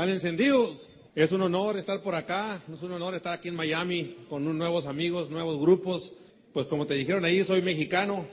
[0.00, 0.88] ¿Están encendidos?
[1.14, 4.86] Es un honor estar por acá, es un honor estar aquí en Miami con nuevos
[4.86, 6.10] amigos, nuevos grupos.
[6.54, 8.26] Pues como te dijeron ahí, soy mexicano.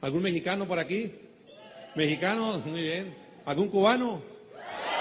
[0.00, 1.12] ¿Algún mexicano por aquí?
[1.94, 2.64] ¿Mexicanos?
[2.64, 3.14] Muy bien.
[3.44, 4.22] ¿Algún cubano?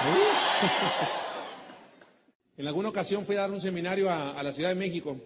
[2.57, 5.17] en alguna ocasión fui a dar un seminario a, la Ciudad de México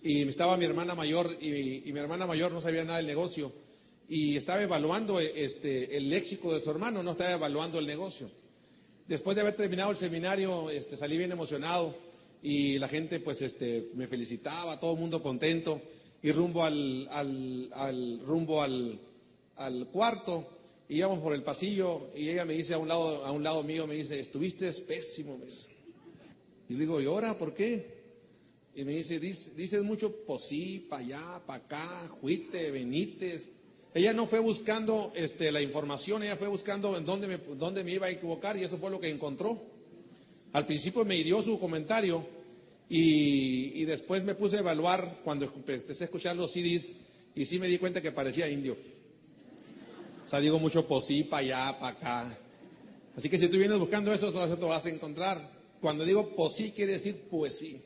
[0.00, 3.52] y estaba mi hermana mayor y, mi hermana mayor no sabía nada del negocio
[4.08, 8.30] y estaba evaluando este, el léxico de su hermano, no estaba evaluando el negocio.
[9.08, 11.94] Después de haber terminado el seminario, este, salí bien emocionado
[12.42, 15.80] y la gente pues este, me felicitaba, todo el mundo contento
[16.22, 18.98] y rumbo al, al, rumbo al,
[19.56, 20.48] al cuarto
[20.88, 23.86] íbamos por el pasillo y ella me dice a un lado, a un lado mío,
[23.86, 25.38] me dice, estuviste pésimo.
[26.68, 27.94] Y digo, ¿y ahora por qué?
[28.74, 33.48] Y me dice, dices mucho posí, para allá, para acá, juite, benites.
[33.96, 37.92] Ella no fue buscando este, la información, ella fue buscando en dónde me, dónde me
[37.92, 39.58] iba a equivocar y eso fue lo que encontró.
[40.52, 42.22] Al principio me hirió su comentario
[42.90, 46.86] y, y después me puse a evaluar cuando empecé a escuchar los CDs
[47.34, 48.76] y sí me di cuenta que parecía indio.
[50.26, 52.38] O sea, digo mucho posí, para allá, para acá.
[53.16, 55.40] Así que si tú vienes buscando eso, eso te vas a encontrar.
[55.80, 57.78] Cuando digo posí, quiere decir poesía.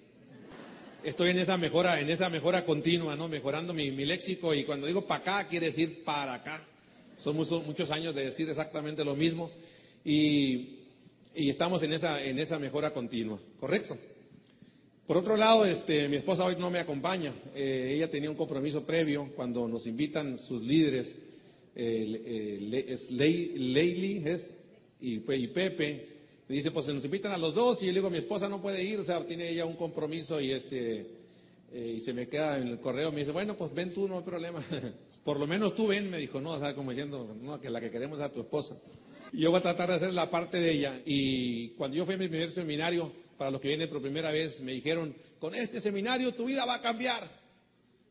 [1.03, 3.29] Estoy en esa mejora, en esa mejora continua, ¿no?
[3.29, 6.63] Mejorando mi, léxico y cuando digo para acá, quiere decir para acá.
[7.19, 9.51] Son muchos, años de decir exactamente lo mismo
[10.05, 10.77] y,
[11.35, 13.97] estamos en esa, en esa mejora continua, ¿correcto?
[15.07, 17.33] Por otro lado, este, mi esposa hoy no me acompaña.
[17.55, 21.15] Eh, ella tenía un compromiso previo cuando nos invitan sus líderes
[21.75, 24.51] es Leili es,
[25.01, 26.20] y, y, Pepe.
[26.51, 28.49] Me dice, pues se nos invitan a los dos y yo le digo, mi esposa
[28.49, 31.07] no puede ir, o sea, tiene ella un compromiso y este
[31.73, 33.13] eh, y se me queda en el correo.
[33.13, 34.61] Me dice, bueno, pues ven tú, no hay problema.
[35.25, 37.81] Por lo menos tú ven, me dijo, no, o sea, como diciendo, no, que la
[37.81, 38.75] que queremos es a tu esposa.
[39.33, 41.01] Y yo voy a tratar de hacer la parte de ella.
[41.07, 44.59] Y cuando yo fui a mi primer seminario, para los que vienen por primera vez,
[44.59, 47.31] me dijeron, con este seminario tu vida va a cambiar.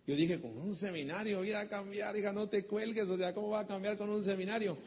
[0.08, 3.50] Yo dije, con un seminario, vida a cambiar, diga, no te cuelgues, o sea, ¿cómo
[3.50, 4.78] va a cambiar con un seminario?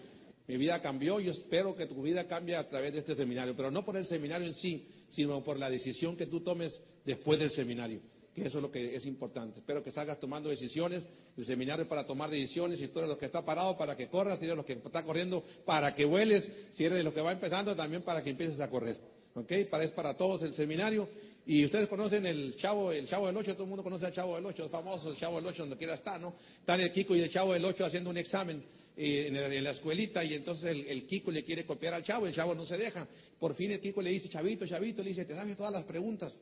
[0.48, 3.70] Mi vida cambió, yo espero que tu vida cambie a través de este seminario, pero
[3.70, 7.50] no por el seminario en sí, sino por la decisión que tú tomes después del
[7.50, 8.00] seminario,
[8.34, 9.60] que eso es lo que es importante.
[9.60, 11.04] Espero que salgas tomando decisiones,
[11.36, 14.38] el seminario para tomar decisiones, y tú eres los que está parado para que corras,
[14.38, 17.76] si eres los que está corriendo para que vueles, si eres los que va empezando
[17.76, 18.98] también para que empieces a correr.
[19.34, 19.50] ¿Ok?
[19.70, 21.08] Para, es para todos el seminario
[21.46, 24.36] y ustedes conocen el Chavo, el Chavo del Ocho, todo el mundo conoce al Chavo
[24.36, 26.34] del Ocho, es famoso el Chavo del Ocho donde quiera está, ¿no?
[26.60, 28.62] Están el Kiko y el Chavo del Ocho haciendo un examen
[28.96, 32.66] en, la escuelita y entonces el, Kiko le quiere copiar al Chavo, el Chavo no
[32.66, 33.06] se deja.
[33.38, 36.38] Por fin el Kiko le dice, Chavito, Chavito, le dice, te sabes todas las preguntas.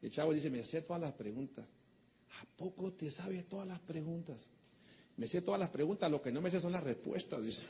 [0.00, 1.64] El Chavo dice, me sé todas las preguntas.
[2.40, 4.44] ¿A poco te sabes todas las preguntas?
[5.16, 7.40] Me sé todas las preguntas, lo que no me sé son las respuestas.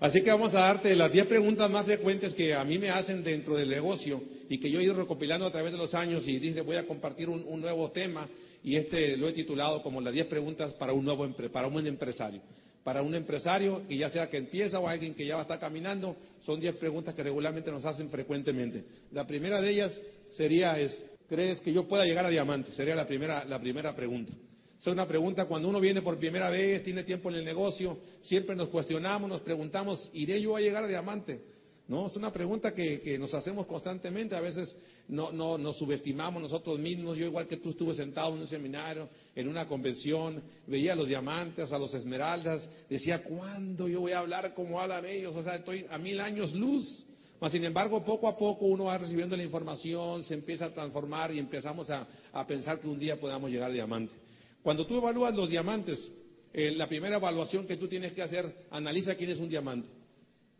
[0.00, 3.24] Así que vamos a darte las 10 preguntas más frecuentes que a mí me hacen
[3.24, 6.38] dentro del negocio y que yo he ido recopilando a través de los años y
[6.38, 8.28] dice voy a compartir un, nuevo tema
[8.62, 12.40] y este lo he titulado como las 10 preguntas para un nuevo para un empresario.
[12.82, 15.58] Para un empresario que ya sea que empieza o alguien que ya va a estar
[15.58, 18.84] caminando, son 10 preguntas que regularmente nos hacen frecuentemente.
[19.12, 20.00] La primera de ellas
[20.32, 22.72] sería es, ¿crees que yo pueda llegar a diamante?
[22.72, 24.32] Sería la primera, la primera pregunta.
[24.78, 28.54] Es una pregunta cuando uno viene por primera vez, tiene tiempo en el negocio, siempre
[28.54, 31.40] nos cuestionamos, nos preguntamos, ¿iré yo a llegar a diamante?
[31.88, 34.76] No, es una pregunta que, nos hacemos constantemente, a veces
[35.06, 39.08] no, no, nos subestimamos nosotros mismos, yo igual que tú estuve sentado en un seminario,
[39.36, 44.18] en una convención, veía a los diamantes, a los esmeraldas, decía, ¿cuándo yo voy a
[44.18, 45.36] hablar como hablan ellos?
[45.36, 47.06] O sea, estoy a mil años luz.
[47.40, 51.32] Mas, sin embargo, poco a poco uno va recibiendo la información, se empieza a transformar
[51.32, 52.06] y empezamos a,
[52.48, 54.12] pensar que un día podamos llegar a diamante.
[54.62, 56.10] Cuando tú evalúas los diamantes,
[56.52, 59.86] eh, la primera evaluación que tú tienes que hacer, analiza quién es un diamante.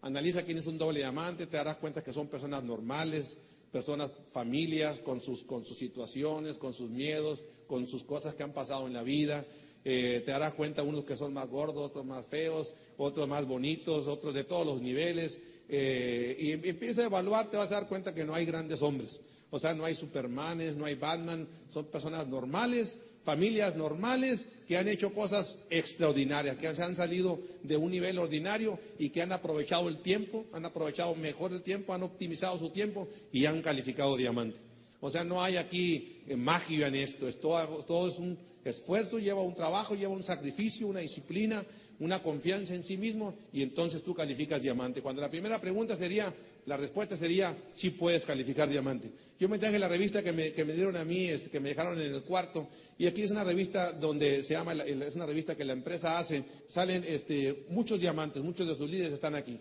[0.02, 3.38] Analiza quién es un doble diamante, te darás cuenta que son personas normales,
[3.72, 8.52] personas, familias, con sus, con sus situaciones, con sus miedos, con sus cosas que han
[8.52, 9.44] pasado en la vida.
[9.84, 14.06] Eh, te darás cuenta unos que son más gordos, otros más feos, otros más bonitos,
[14.06, 15.38] otros de todos los niveles.
[15.68, 19.20] Eh, y empieza a evaluar, te vas a dar cuenta que no hay grandes hombres.
[19.50, 24.86] O sea, no hay Supermanes, no hay Batman, son personas normales familias normales que han
[24.86, 29.88] hecho cosas extraordinarias, que se han salido de un nivel ordinario y que han aprovechado
[29.88, 34.56] el tiempo, han aprovechado mejor el tiempo, han optimizado su tiempo y han calificado diamante.
[35.00, 39.54] O sea, no hay aquí eh, magia en esto, todo es un esfuerzo, lleva un
[39.54, 41.64] trabajo, lleva un sacrificio, una disciplina,
[42.00, 45.00] una confianza en sí mismo y entonces tú calificas diamante.
[45.00, 46.32] Cuando la primera pregunta sería,
[46.66, 49.10] la respuesta sería, sí puedes calificar diamante.
[49.38, 51.70] Yo me traje la revista que me, que me dieron a mí, este, que me
[51.70, 55.54] dejaron en el cuarto, y aquí es una revista donde se llama, es una revista
[55.54, 59.58] que la empresa hace, salen este, muchos diamantes, muchos de sus líderes están aquí.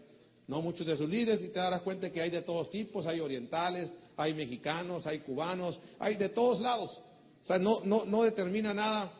[0.47, 3.19] no muchos de sus líderes, y te darás cuenta que hay de todos tipos, hay
[3.19, 7.01] orientales, hay mexicanos, hay cubanos, hay de todos lados.
[7.43, 9.11] O sea, no, no, no determina nada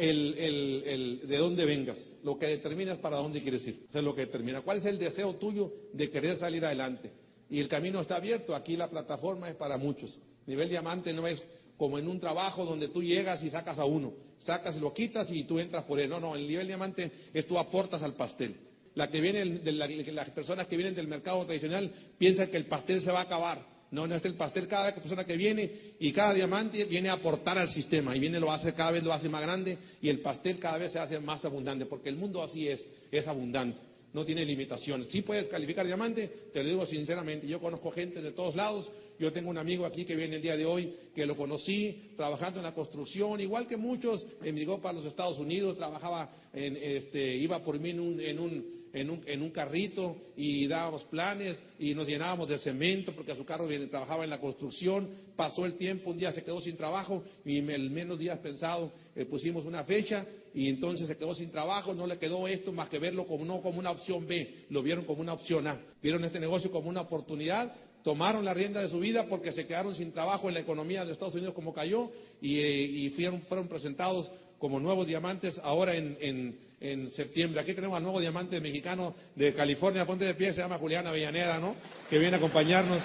[0.00, 1.98] el, el, el, de dónde vengas.
[2.24, 3.84] Lo que determina es para dónde quieres ir.
[3.88, 4.62] O sea, lo que determina.
[4.62, 7.10] ¿Cuál es el deseo tuyo de querer salir adelante?
[7.50, 8.54] Y el camino está abierto.
[8.54, 10.18] Aquí la plataforma es para muchos.
[10.46, 11.42] Nivel diamante no es
[11.76, 14.12] como en un trabajo donde tú llegas y sacas a uno.
[14.40, 16.08] Sacas, lo quitas y tú entras por él.
[16.08, 18.56] No, no, el nivel diamante es tú aportas al pastel.
[18.94, 22.66] La que viene de la, las personas que vienen del mercado tradicional piensan que el
[22.66, 23.64] pastel se va a acabar.
[23.90, 27.58] No, no es el pastel cada persona que viene y cada diamante viene a aportar
[27.58, 30.60] al sistema y viene lo hace cada vez lo hace más grande y el pastel
[30.60, 33.80] cada vez se hace más abundante porque el mundo así es, es abundante,
[34.12, 35.08] no tiene limitaciones.
[35.08, 38.88] Si puedes calificar diamante, te lo digo sinceramente, yo conozco gente de todos lados,
[39.18, 42.60] yo tengo un amigo aquí que viene el día de hoy que lo conocí trabajando
[42.60, 47.62] en la construcción, igual que muchos, emigró para los Estados Unidos, trabajaba en, este, iba
[47.64, 51.94] por mí en un, en un en un, en un carrito y dábamos planes y
[51.94, 55.08] nos llenábamos de cemento porque a su carro trabajaba en la construcción.
[55.36, 59.24] Pasó el tiempo, un día se quedó sin trabajo y el menos días pensado eh,
[59.24, 61.94] pusimos una fecha y entonces se quedó sin trabajo.
[61.94, 65.04] No le quedó esto más que verlo como, no como una opción B, lo vieron
[65.04, 65.80] como una opción A.
[66.02, 67.72] Vieron este negocio como una oportunidad
[68.02, 71.12] tomaron la rienda de su vida porque se quedaron sin trabajo en la economía de
[71.12, 72.10] Estados Unidos como cayó
[72.40, 77.60] y, eh, y fueron, fueron presentados como nuevos diamantes ahora en, en, septiembre.
[77.60, 81.58] Aquí tenemos al nuevo diamante mexicano de California, ponte de pie, se llama Juliana Avellaneda,
[81.58, 81.74] ¿no?
[82.08, 83.02] Que viene a acompañarnos.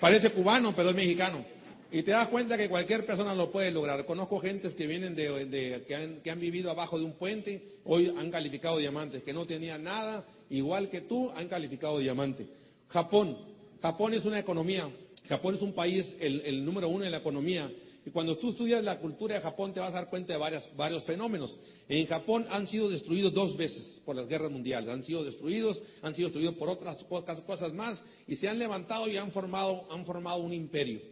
[0.00, 1.44] Parece cubano, pero es mexicano.
[1.90, 4.04] Y te das cuenta que cualquier persona lo puede lograr.
[4.04, 8.12] Conozco gentes que vienen de, que, han, que han vivido abajo de un puente, hoy
[8.16, 12.46] han calificado diamantes, que no tenían nada, igual que tú, han calificado diamante.
[12.88, 13.38] Japón.
[13.80, 14.88] Japón es una economía.
[15.28, 17.70] Japón es un país, el, el número uno en la economía
[18.08, 20.38] y cuando tú estudias la cultura de Japón te vas a dar cuenta de
[20.74, 21.58] varios fenómenos.
[21.90, 24.88] En Japón han sido destruidos dos veces por las guerras mundiales.
[24.88, 29.18] Han sido destruidos, han sido destruidos por otras cosas más y se han levantado y
[29.18, 31.02] han formado, han formado un imperio.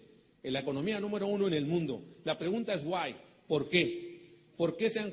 [0.42, 2.00] En la economía número uno en el mundo.
[2.24, 3.14] La pregunta es why,
[3.46, 4.06] ¿por qué?
[4.56, 5.12] ¿Por qué se han,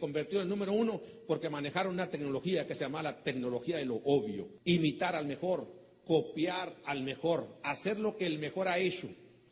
[0.00, 1.00] convertido en número uno?
[1.28, 4.48] Porque manejaron una tecnología que se llama la tecnología de lo obvio.
[4.64, 5.68] Imitar al mejor,
[6.04, 9.08] copiar al mejor, hacer lo que el mejor ha hecho.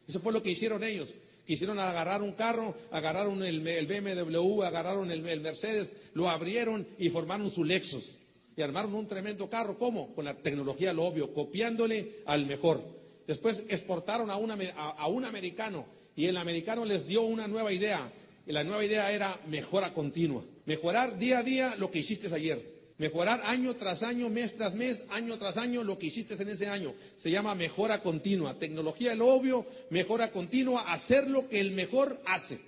[0.09, 1.15] Eso fue lo que hicieron ellos.
[1.47, 7.63] Quisieron agarrar un carro, agarraron el, BMW, agarraron el, Mercedes, lo abrieron y formaron su
[7.63, 8.17] Lexus.
[8.57, 9.79] Y armaron un tremendo carro.
[9.79, 10.15] ¿Cómo?
[10.15, 12.83] Con la tecnología, lo obvio, copiándole al mejor.
[13.27, 15.87] Después exportaron a un, a un americano
[16.17, 18.11] y el americano les dio una nueva idea.
[18.47, 20.43] Y la nueva idea era mejora continua.
[20.65, 22.76] Mejorar día a día lo que hiciste ayer.
[22.99, 26.67] Mejorar año tras año, mes tras mes, año tras año lo que hiciste en ese
[26.67, 26.95] año.
[27.19, 28.59] Se llama mejora continua.
[28.59, 32.59] Tecnología el lo obvio, mejora continua, hacer lo que el mejor hace.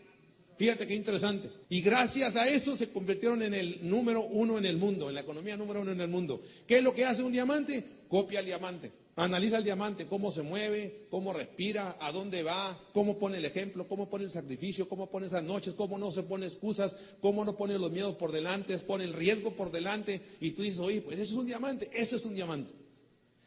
[0.58, 1.48] Fíjate qué interesante.
[1.70, 5.20] Y gracias a eso se convirtieron en el número uno en el mundo, en la
[5.22, 6.42] economía número uno en el mundo.
[6.66, 7.84] ¿Qué es lo que hace un diamante?
[8.08, 8.90] Copia el diamante.
[9.18, 13.88] Analiza el diamante, cómo se mueve, cómo respira, a dónde va, cómo pone el ejemplo,
[13.88, 17.56] cómo pone el sacrificio, cómo pone esas noches, cómo no se pone excusas, cómo no
[17.56, 21.18] pone los miedos por delante, pone el riesgo por delante y tú dices, oye, pues
[21.18, 22.70] eso es un diamante, eso es un diamante.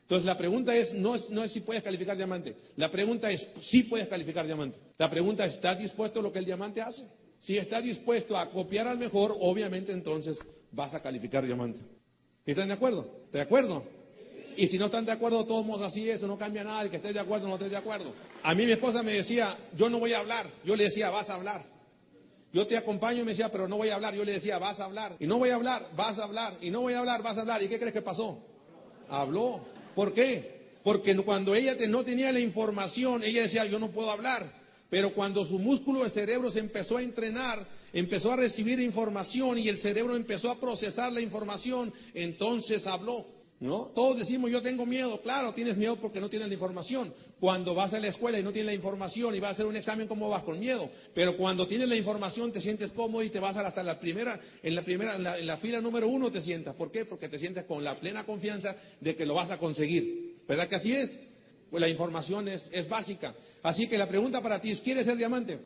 [0.02, 3.48] Entonces la pregunta es no, es, no es si puedes calificar diamante, la pregunta es
[3.62, 4.78] si puedes calificar diamante.
[4.98, 7.08] La pregunta es, ¿estás dispuesto a lo que el diamante hace?
[7.40, 10.38] Si estás dispuesto a copiar al mejor, obviamente entonces
[10.70, 11.80] vas a calificar diamante.
[12.46, 13.10] ¿Están de acuerdo?
[13.32, 14.01] ¿De acuerdo?
[14.58, 17.14] Y si no están de acuerdo, todos así eso no cambia nada, el que esté
[17.14, 18.14] de acuerdo no esté de acuerdo.
[18.44, 20.48] A mí mi esposa me decía, yo no voy a hablar.
[20.64, 21.64] Yo le decía, vas a hablar.
[22.54, 24.14] Yo te acompaño y me decía, pero no voy a hablar.
[24.14, 25.16] Yo le decía, vas a hablar.
[25.20, 26.56] Y no voy a hablar, vas a hablar.
[26.62, 27.64] Y no voy a hablar, vas a hablar.
[27.64, 28.40] ¿Y qué crees que pasó?
[29.10, 29.62] Habló.
[29.96, 30.62] ¿Por qué?
[30.84, 34.52] Porque cuando ella no tenía la información, ella decía, yo no puedo hablar.
[34.90, 39.70] Pero cuando su músculo de cerebro se empezó a entrenar, empezó a recibir información y
[39.70, 43.26] el cerebro empezó a procesar la información, entonces habló.
[43.62, 43.92] ¿No?
[43.94, 45.22] Todos decimos, yo tengo miedo.
[45.22, 47.14] Claro, tienes miedo porque no tienes la información.
[47.40, 49.76] Cuando vas a la escuela y no tienes la información y vas a hacer un
[49.76, 50.42] examen, ¿cómo vas?
[50.42, 50.90] Con miedo.
[51.14, 54.74] Pero cuando tienes la información, te sientes cómodo y te vas hasta la primera, en
[54.74, 56.74] la primera, en la, fila número uno te sientas.
[56.74, 57.06] ¿Por qué?
[57.06, 60.38] Porque te sientes con la plena confianza de que lo vas a conseguir.
[60.48, 61.20] ¿Verdad que así es?
[61.70, 63.36] Pues la información es, es básica.
[63.62, 65.60] Así que la pregunta para ti es, ¿quieres ser diamante?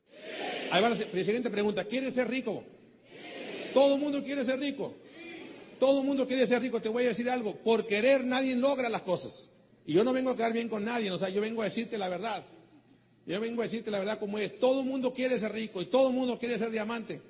[0.70, 2.62] Ahí va la siguiente pregunta, ¿quieres ser rico?
[3.74, 4.96] Todo el mundo quiere ser rico.
[5.80, 6.82] Todo el mundo quiere ser rico.
[6.82, 7.56] Te voy a decir algo.
[7.64, 9.50] Por querer nadie logra las cosas.
[9.86, 11.12] Y yo no vengo a quedar bien con nadie.
[11.12, 12.44] O sea, yo vengo a decirte la verdad.
[13.26, 14.60] Yo vengo a decirte la verdad como es.
[14.60, 17.22] Todo el mundo quiere ser rico y todo el mundo quiere ser diamante.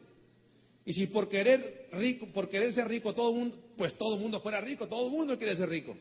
[0.85, 4.21] Y si por querer rico, por querer ser rico todo el mundo, pues todo el
[4.21, 5.97] mundo fuera rico, todo el mundo quiere ser rico.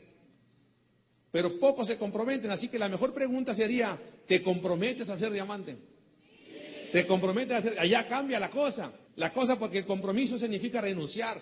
[1.33, 3.99] Pero pocos se comprometen, así que la mejor pregunta sería,
[4.29, 5.77] ¿te comprometes a ser diamante?
[6.93, 7.79] ¿Te comprometes a ser?
[7.79, 8.93] Allá cambia la cosa.
[9.17, 11.41] La cosa porque el compromiso significa renunciar.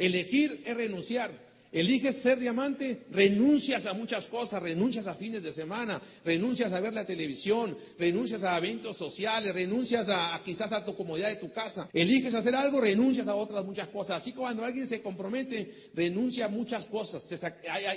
[0.00, 1.30] Elegir es renunciar.
[1.72, 6.92] Eliges ser diamante, renuncias a muchas cosas, renuncias a fines de semana, renuncias a ver
[6.92, 11.88] la televisión, renuncias a eventos sociales, renuncias a, quizás a tu comodidad de tu casa.
[11.92, 14.22] Eliges hacer algo, renuncias a otras muchas cosas.
[14.22, 17.22] Así que cuando alguien se compromete, renuncia a muchas cosas.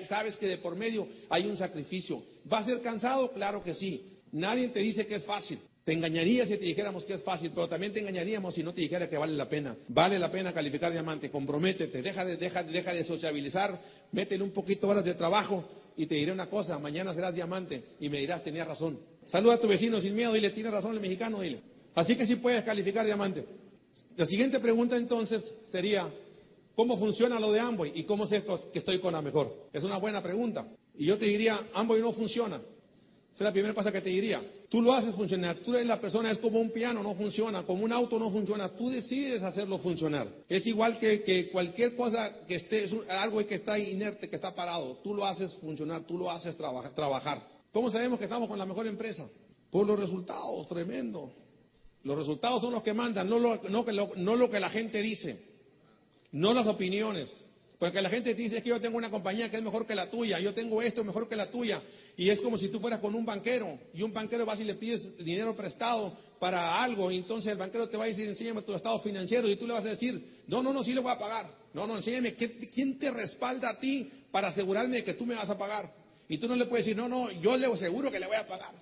[0.08, 2.22] sabes que de por medio hay un sacrificio.
[2.52, 3.32] ¿Va a ser cansado?
[3.32, 4.20] Claro que sí.
[4.34, 5.58] Nadie te dice que es fácil.
[5.84, 8.80] Te engañaría si te dijéramos que es fácil, pero también te engañaríamos si no te
[8.80, 9.76] dijera que vale la pena.
[9.90, 13.78] Vale la pena calificar diamante, comprométete, deja de, deja, deja de sociabilizar,
[14.14, 15.66] métele un poquito horas de trabajo
[15.98, 18.98] y te diré una cosa, mañana serás diamante y me dirás, tenía razón.
[19.28, 21.60] Saluda a tu vecino sin miedo, dile, tiene razón el mexicano, dile.
[21.96, 23.46] Así que sí puedes calificar diamante.
[24.16, 26.08] La siguiente pregunta entonces sería,
[26.76, 29.54] ¿cómo funciona lo de Amboy y cómo sé que estoy con la mejor?
[29.74, 30.66] Es una buena pregunta.
[30.98, 32.56] Y yo te diría, Amboy no funciona.
[32.56, 34.42] Esa es la primera cosa que te diría.
[34.74, 35.58] Tú lo haces funcionar.
[35.58, 37.62] Tú eres la persona, es como un piano, no funciona.
[37.62, 38.70] Como un auto no funciona.
[38.70, 40.28] Tú decides hacerlo funcionar.
[40.50, 44.98] Es igual que, cualquier cosa que esté, es algo que está inerte, que está parado.
[45.04, 47.48] Tú lo haces funcionar, tú lo haces trabajar.
[47.72, 49.28] ¿Cómo sabemos que estamos con la mejor empresa?
[49.70, 51.32] Por los resultados, tremendo.
[52.02, 53.62] Los resultados son los que mandan, no lo,
[54.16, 55.40] no lo que la gente dice,
[56.32, 57.43] no las opiniones.
[57.84, 60.10] Porque la gente te dice que yo tengo una compañía que es mejor que la
[60.10, 61.82] tuya, yo tengo esto mejor que la tuya.
[62.16, 64.76] Y es como si tú fueras con un banquero y un banquero vas y le
[64.76, 68.74] pides dinero prestado para algo y entonces el banquero te va a decir, enséñame tu
[68.74, 71.20] estado financiero y tú le vas a decir, no, no, no, sí le voy a
[71.20, 71.54] pagar.
[71.74, 75.50] No, no, enséñame quién te respalda a ti para asegurarme de que tú me vas
[75.50, 75.92] a pagar.
[76.30, 78.48] Y tú no le puedes decir, no, no, yo le aseguro que le voy a
[78.48, 78.76] pagar.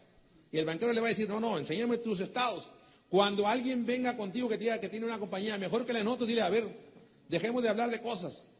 [0.51, 2.70] Y el banquero le va a decir, no, no, enséñame tus estados.
[3.10, 6.27] Cuando alguien venga contigo que diga que tiene una compañía mejor que la de nosotros,
[6.27, 6.67] dile, a ver,
[7.27, 8.50] dejemos de hablar de cosas.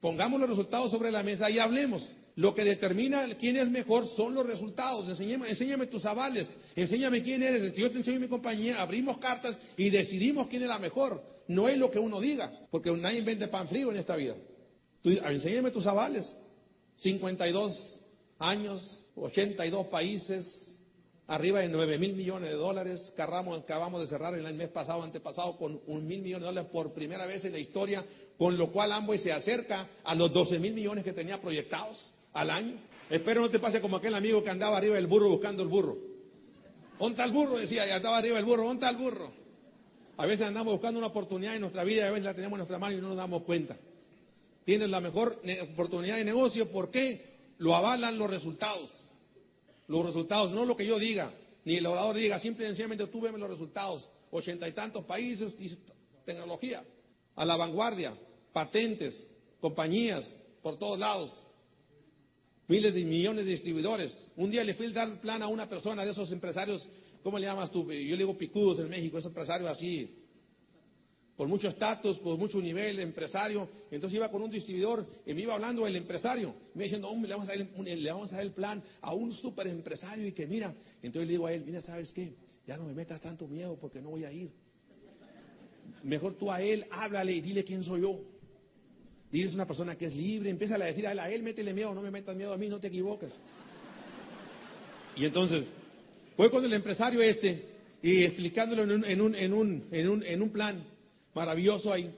[0.00, 2.08] Pongamos los resultados sobre la mesa y hablemos.
[2.36, 5.08] Lo que determina quién es mejor son los resultados.
[5.08, 7.74] Enséñame, tus avales, enséñame quién eres.
[7.74, 11.22] Yo te enseño mi compañía, abrimos cartas y decidimos quién es la mejor.
[11.48, 14.36] No es lo que uno diga, porque nadie vende pan frío en esta vida.
[15.04, 16.24] enséñame tus avales.
[16.96, 18.00] 52
[18.38, 20.78] años, 82 países,
[21.26, 23.12] arriba de 9 mil millones de dólares.
[23.16, 27.26] acabamos de cerrar el mes pasado, antepasado, con un mil millones de dólares por primera
[27.26, 28.04] vez en la historia,
[28.40, 32.48] con lo cual Amboy se acerca a los 12 mil millones que tenía proyectados al
[32.48, 32.78] año.
[33.10, 35.98] Espero no te pase como aquel amigo que andaba arriba del burro buscando el burro.
[36.98, 37.58] ¿Dónde el burro?
[37.58, 39.30] Decía, ya estaba arriba el burro, ¿dónde el burro?
[40.16, 42.60] A veces andamos buscando una oportunidad en nuestra vida y a veces la tenemos en
[42.60, 43.76] nuestra mano y no nos damos cuenta.
[44.64, 45.38] Tienes la mejor
[45.74, 47.36] oportunidad de negocio, ¿por qué?
[47.58, 49.10] Lo avalan los resultados
[49.86, 51.32] los resultados, no lo que yo diga,
[51.64, 54.08] ni el orador diga, simple y sencillamente tú veme los resultados.
[54.30, 55.76] Ochenta y tantos países y
[56.24, 56.84] tecnología,
[57.34, 58.14] a la vanguardia,
[58.52, 59.26] patentes,
[59.60, 60.24] compañías
[60.62, 61.46] por todos lados,
[62.68, 64.14] miles de millones de distribuidores.
[64.36, 66.88] Un día le fui a dar plan a una persona de esos empresarios,
[67.22, 67.82] ¿cómo le llamas tú?
[67.82, 70.20] Yo le digo picudos en México, esos empresarios así,
[71.40, 73.66] con mucho estatus, con mucho nivel empresario.
[73.90, 77.34] Entonces iba con un distribuidor y me iba hablando el empresario, me diciendo, hombre, le
[77.34, 77.66] vamos a dar
[77.96, 81.32] le vamos a dar el plan a un super empresario y que mira, entonces le
[81.32, 82.34] digo a él, mira, ¿sabes qué?
[82.66, 84.50] Ya no me metas tanto miedo porque no voy a ir.
[86.02, 88.20] Mejor tú a él, háblale y dile quién soy yo.
[89.30, 91.72] Dile es una persona que es libre, empieza a decir a él, a él métele
[91.72, 93.32] miedo, no me metas miedo a mí, no te equivoques.
[95.16, 95.66] Y entonces,
[96.36, 97.66] fue con el empresario este
[98.02, 100.84] y explicándolo en un, en un, en un, en un, en un plan
[101.34, 102.12] maravilloso ahí.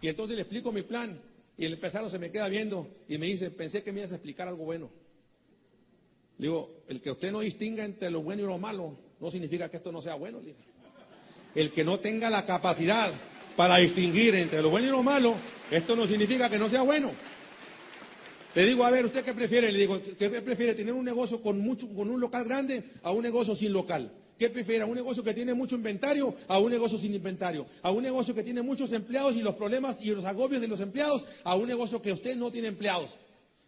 [0.00, 1.20] Y entonces le explico mi plan.
[1.56, 4.16] Y el empresario se me queda viendo y me dice, pensé que me ibas a
[4.16, 4.90] explicar algo bueno.
[6.38, 9.68] Le digo, el que usted no distinga entre lo bueno y lo malo, no significa
[9.68, 10.40] que esto no sea bueno.
[11.54, 13.12] El que no tenga la capacidad
[13.56, 15.34] para distinguir entre lo bueno y lo malo,
[15.70, 17.12] esto no significa que no sea bueno.
[18.54, 19.72] Le digo, a ver, ¿usted qué prefiere?
[19.72, 20.74] Le digo, ¿qué prefiere?
[20.74, 24.12] ¿Tener un negocio con, mucho, con un local grande a un negocio sin local?
[24.38, 24.82] ¿Qué prefiere?
[24.82, 27.66] ¿A un negocio que tiene mucho inventario a un negocio sin inventario?
[27.82, 30.80] ¿A un negocio que tiene muchos empleados y los problemas y los agobios de los
[30.80, 31.24] empleados?
[31.42, 33.14] ¿A un negocio que usted no tiene empleados?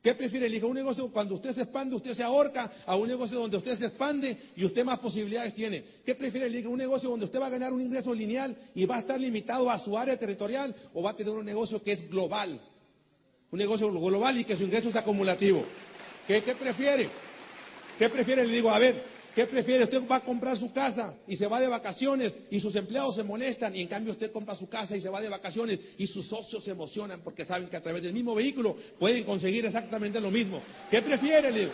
[0.06, 0.46] ¿Qué prefiere?
[0.46, 3.76] Elige un negocio cuando usted se expande, usted se ahorca, a un negocio donde usted
[3.76, 5.82] se expande y usted más posibilidades tiene.
[6.04, 6.46] ¿Qué prefiere?
[6.46, 9.20] Elige un negocio donde usted va a ganar un ingreso lineal y va a estar
[9.20, 12.60] limitado a su área territorial o va a tener un negocio que es global.
[13.50, 15.64] Un negocio global y que su ingreso es acumulativo.
[16.24, 17.08] ¿Qué, qué prefiere?
[17.98, 18.46] ¿Qué prefiere?
[18.46, 19.02] Le digo, a ver,
[19.36, 19.84] ¿Qué prefiere?
[19.84, 23.22] Usted va a comprar su casa y se va de vacaciones y sus empleados se
[23.22, 26.26] molestan y en cambio usted compra su casa y se va de vacaciones y sus
[26.26, 30.30] socios se emocionan porque saben que a través del mismo vehículo pueden conseguir exactamente lo
[30.30, 30.62] mismo.
[30.90, 31.52] ¿Qué prefiere?
[31.52, 31.68] Le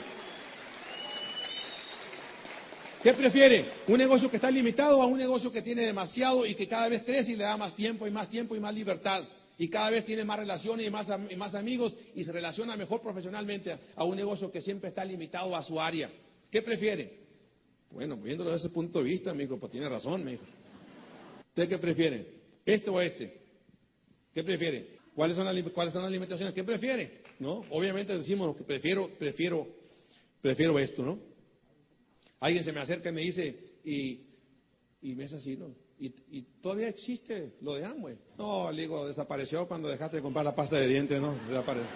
[3.01, 3.67] ¿Qué prefiere?
[3.87, 7.05] ¿Un negocio que está limitado a un negocio que tiene demasiado y que cada vez
[7.05, 9.23] crece y le da más tiempo y más tiempo y más libertad?
[9.57, 13.01] Y cada vez tiene más relaciones y más, y más amigos y se relaciona mejor
[13.01, 16.11] profesionalmente a un negocio que siempre está limitado a su área.
[16.51, 17.22] ¿Qué prefiere?
[17.93, 20.43] Bueno, viéndolo desde ese punto de vista, amigo, pues tiene razón, amigo.
[21.49, 22.27] ¿Usted qué prefiere?
[22.65, 23.41] ¿Este o este?
[24.33, 24.99] ¿Qué prefiere?
[25.15, 26.55] ¿Cuáles son, las, ¿Cuáles son las limitaciones?
[26.55, 27.23] ¿Qué prefiere?
[27.39, 27.65] ¿No?
[27.71, 29.69] Obviamente decimos que prefiero, prefiero,
[30.41, 31.19] prefiero esto, ¿no?
[32.41, 34.21] Alguien se me acerca y me dice, y,
[35.03, 35.75] y me es así, ¿no?
[35.99, 38.17] Y, todavía existe lo de Amway.
[38.37, 41.35] No, le digo, desapareció cuando dejaste de comprar la pasta de dientes, ¿no?
[41.47, 41.91] Desapareció,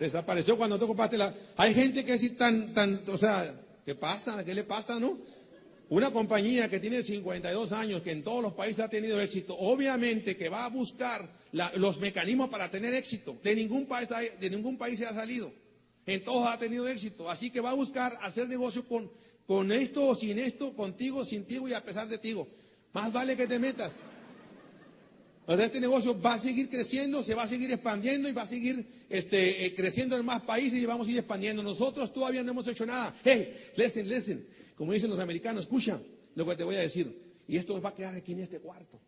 [0.00, 1.32] desapareció cuando tú compraste la...
[1.56, 4.44] Hay gente que es tan, tan, o sea, ¿qué pasa?
[4.44, 5.16] ¿Qué le pasa, no?
[5.88, 10.36] Una compañía que tiene 52 años, que en todos los países ha tenido éxito, obviamente
[10.36, 11.26] que va a buscar
[11.76, 13.36] los mecanismos para tener éxito.
[13.44, 14.08] De ningún país,
[14.40, 15.52] de ningún país se ha salido.
[16.04, 17.30] En todos ha tenido éxito.
[17.30, 19.08] Así que va a buscar hacer negocio con,
[19.46, 22.36] con esto o sin esto, contigo, sin ti y a pesar de ti.
[22.92, 23.92] Más vale que te metas.
[25.46, 28.84] Este negocio va a seguir creciendo, se va a seguir expandiendo y va a seguir
[29.08, 31.62] este, eh, creciendo en más países y vamos a ir expandiendo.
[31.62, 33.14] Nosotros todavía no hemos hecho nada.
[33.22, 34.46] Hey, listen, listen.
[34.74, 36.00] Como dicen los americanos, escucha
[36.34, 37.36] lo que te voy a decir.
[37.46, 38.98] Y esto va a quedar aquí en este cuarto.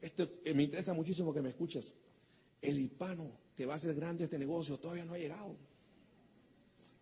[0.00, 1.92] Esto, eh, me interesa muchísimo que me escuches.
[2.62, 5.56] El hispano que va a ser grande este negocio todavía no ha llegado.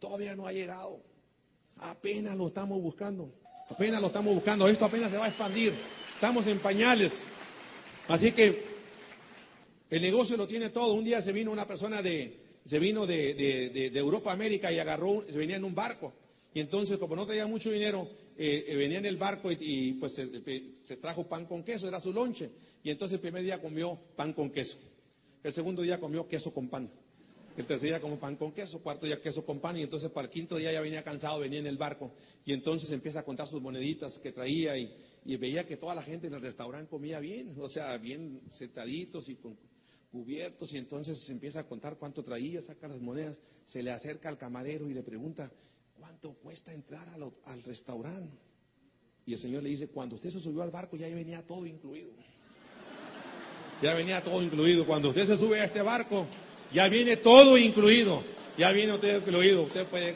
[0.01, 1.01] Todavía no ha llegado.
[1.77, 3.33] Apenas lo estamos buscando.
[3.69, 4.67] Apenas lo estamos buscando.
[4.67, 5.73] Esto apenas se va a expandir.
[6.17, 7.13] Estamos en pañales.
[8.09, 8.63] Así que
[9.91, 10.95] el negocio lo tiene todo.
[10.95, 15.39] Un día se vino una persona de, se vino de, Europa América y agarró, se
[15.39, 16.13] venía en un barco
[16.55, 20.13] y entonces, como no tenía mucho dinero, eh, eh, venía en el barco y, pues
[20.13, 22.51] se, trajo pan con queso, era su lonche.
[22.83, 24.77] Y entonces el primer día comió pan con queso.
[25.43, 26.91] El segundo día comió queso con pan.
[27.57, 30.27] El tercer día comió pan con queso, cuarto día queso con pan y entonces para
[30.27, 32.13] el quinto día ya venía cansado, venía en el barco
[32.47, 34.91] y entonces empieza a contar sus moneditas que traía y,
[35.25, 39.29] y veía que toda la gente en el restaurante comía bien, o sea, bien sentaditos
[39.29, 39.57] y con
[40.11, 44.37] cubiertos y entonces empieza a contar cuánto traía, saca las monedas, se le acerca al
[44.37, 45.51] camarero y le pregunta,
[45.99, 48.37] ¿cuánto cuesta entrar al, restaurante?
[49.25, 52.11] Y el Señor le dice, cuando usted se subió al barco ya venía todo incluido.
[53.81, 54.87] Ya venía todo incluido.
[54.87, 56.27] Cuando usted se sube a este barco,
[56.73, 58.23] ya viene todo incluido.
[58.59, 59.63] Ya viene usted incluido.
[59.63, 60.15] Usted puede,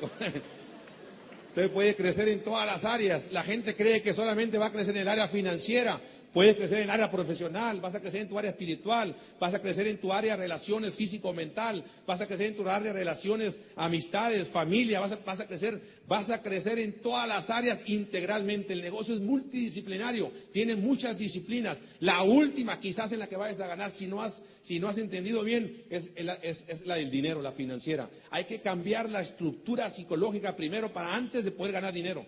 [1.56, 3.32] usted puede crecer en todas las áreas.
[3.32, 5.98] La gente cree que solamente va a crecer en el área financiera.
[6.36, 9.86] Puedes crecer en área profesional, vas a crecer en tu área espiritual, vas a crecer
[9.86, 14.46] en tu área de relaciones físico-mental, vas a crecer en tu área de relaciones, amistades,
[14.48, 18.74] familia, vas a, vas a, crecer, vas a crecer en todas las áreas integralmente.
[18.74, 21.78] El negocio es multidisciplinario, tiene muchas disciplinas.
[22.00, 24.98] La última quizás en la que vayas a ganar, si no has, si no has
[24.98, 28.10] entendido bien, es, es la del dinero, la financiera.
[28.30, 32.26] Hay que cambiar la estructura psicológica primero para antes de poder ganar dinero.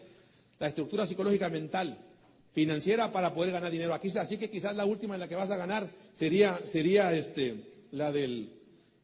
[0.59, 2.08] La estructura psicológica mental
[2.59, 3.95] financiera para poder ganar dinero.
[3.95, 7.55] Aquí, así que quizás la última en la que vas a ganar sería, sería este,
[7.93, 8.51] la, del,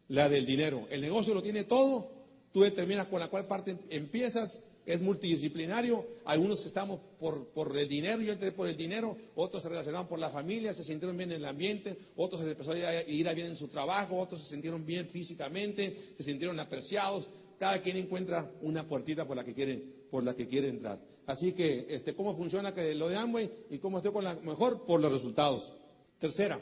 [0.09, 0.89] la del dinero.
[0.91, 2.11] El negocio lo tiene todo,
[2.53, 8.21] tú determinas con la cual parte empiezas, es multidisciplinario, algunos estamos por, por el dinero,
[8.23, 11.37] yo entré por el dinero, otros se relacionaron por la familia, se sintieron bien en
[11.37, 14.85] el ambiente, otros se empezaron a ir a bien en su trabajo, otros se sintieron
[14.85, 20.25] bien físicamente, se sintieron apreciados, cada quien encuentra una puertita por la que quiere, por
[20.25, 21.14] la que quiere entrar.
[21.27, 24.85] Así que, este, ¿cómo funciona que lo de Amway y cómo estoy con la mejor?
[24.87, 25.73] Por los resultados.
[26.19, 26.61] Tercera,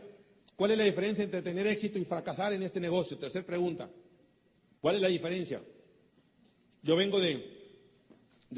[0.56, 3.18] ¿cuál es la diferencia entre tener éxito y fracasar en este negocio?
[3.18, 3.90] Tercera pregunta,
[4.80, 5.60] ¿cuál es la diferencia?
[6.82, 7.60] Yo vengo de,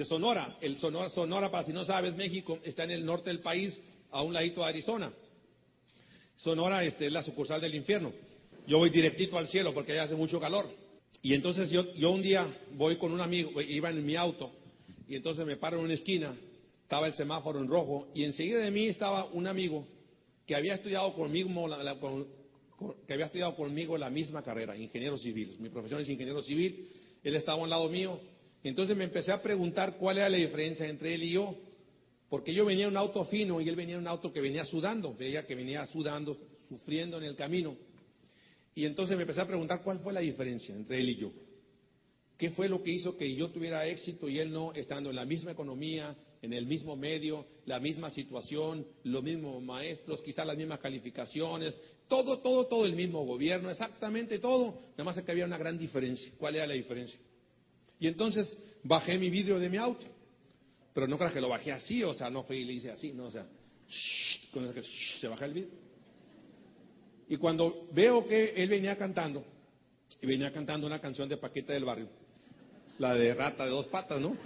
[0.05, 0.57] Sonora.
[0.61, 3.79] El Sonora, Sonora, para si no sabes, México está en el norte del país,
[4.11, 5.13] a un ladito de Arizona.
[6.37, 8.13] Sonora este, es la sucursal del infierno.
[8.67, 10.67] Yo voy directito al cielo porque allá hace mucho calor.
[11.23, 14.53] Y entonces yo, yo un día voy con un amigo, iba en mi auto,
[15.09, 16.35] y entonces me paro en una esquina,
[16.83, 19.87] estaba el semáforo en rojo, y enseguida de mí estaba un amigo
[20.47, 21.97] que había estudiado conmigo la,
[23.07, 25.57] que había estudiado conmigo la misma carrera, ingeniero civil.
[25.59, 26.89] Mi profesión es ingeniero civil,
[27.23, 28.21] él estaba al lado mío.
[28.63, 31.55] Entonces me empecé a preguntar cuál era la diferencia entre él y yo,
[32.29, 34.65] porque yo venía en un auto fino y él venía en un auto que venía
[34.65, 36.37] sudando, veía que venía sudando,
[36.69, 37.77] sufriendo en el camino.
[38.75, 41.33] Y entonces me empecé a preguntar cuál fue la diferencia entre él y yo.
[42.37, 45.25] ¿Qué fue lo que hizo que yo tuviera éxito y él no, estando en la
[45.25, 50.81] misma economía, en el mismo medio, la misma situación, los mismos maestros, quizás las mismas
[50.81, 55.79] calificaciones, todo, todo, todo el mismo gobierno, exactamente todo, nada más que había una gran
[55.79, 56.33] diferencia.
[56.37, 57.19] ¿Cuál era la diferencia?
[58.01, 60.05] Y entonces bajé mi vidrio de mi auto,
[60.93, 63.13] pero no creas que lo bajé así, o sea, no fui y le hice así,
[63.13, 63.47] no, o sea,
[64.53, 64.83] con eso que
[65.21, 65.79] se baja el vidrio.
[67.29, 69.45] Y cuando veo que él venía cantando,
[70.21, 72.09] y venía cantando una canción de Paquita del Barrio,
[72.99, 74.37] la de rata de dos patas, ¿no?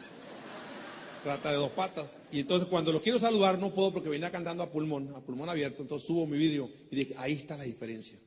[1.25, 2.15] Rata de dos patas.
[2.31, 5.49] Y entonces cuando lo quiero saludar no puedo porque venía cantando a pulmón, a pulmón
[5.49, 8.19] abierto, entonces subo mi vídeo y dije, ahí está la diferencia.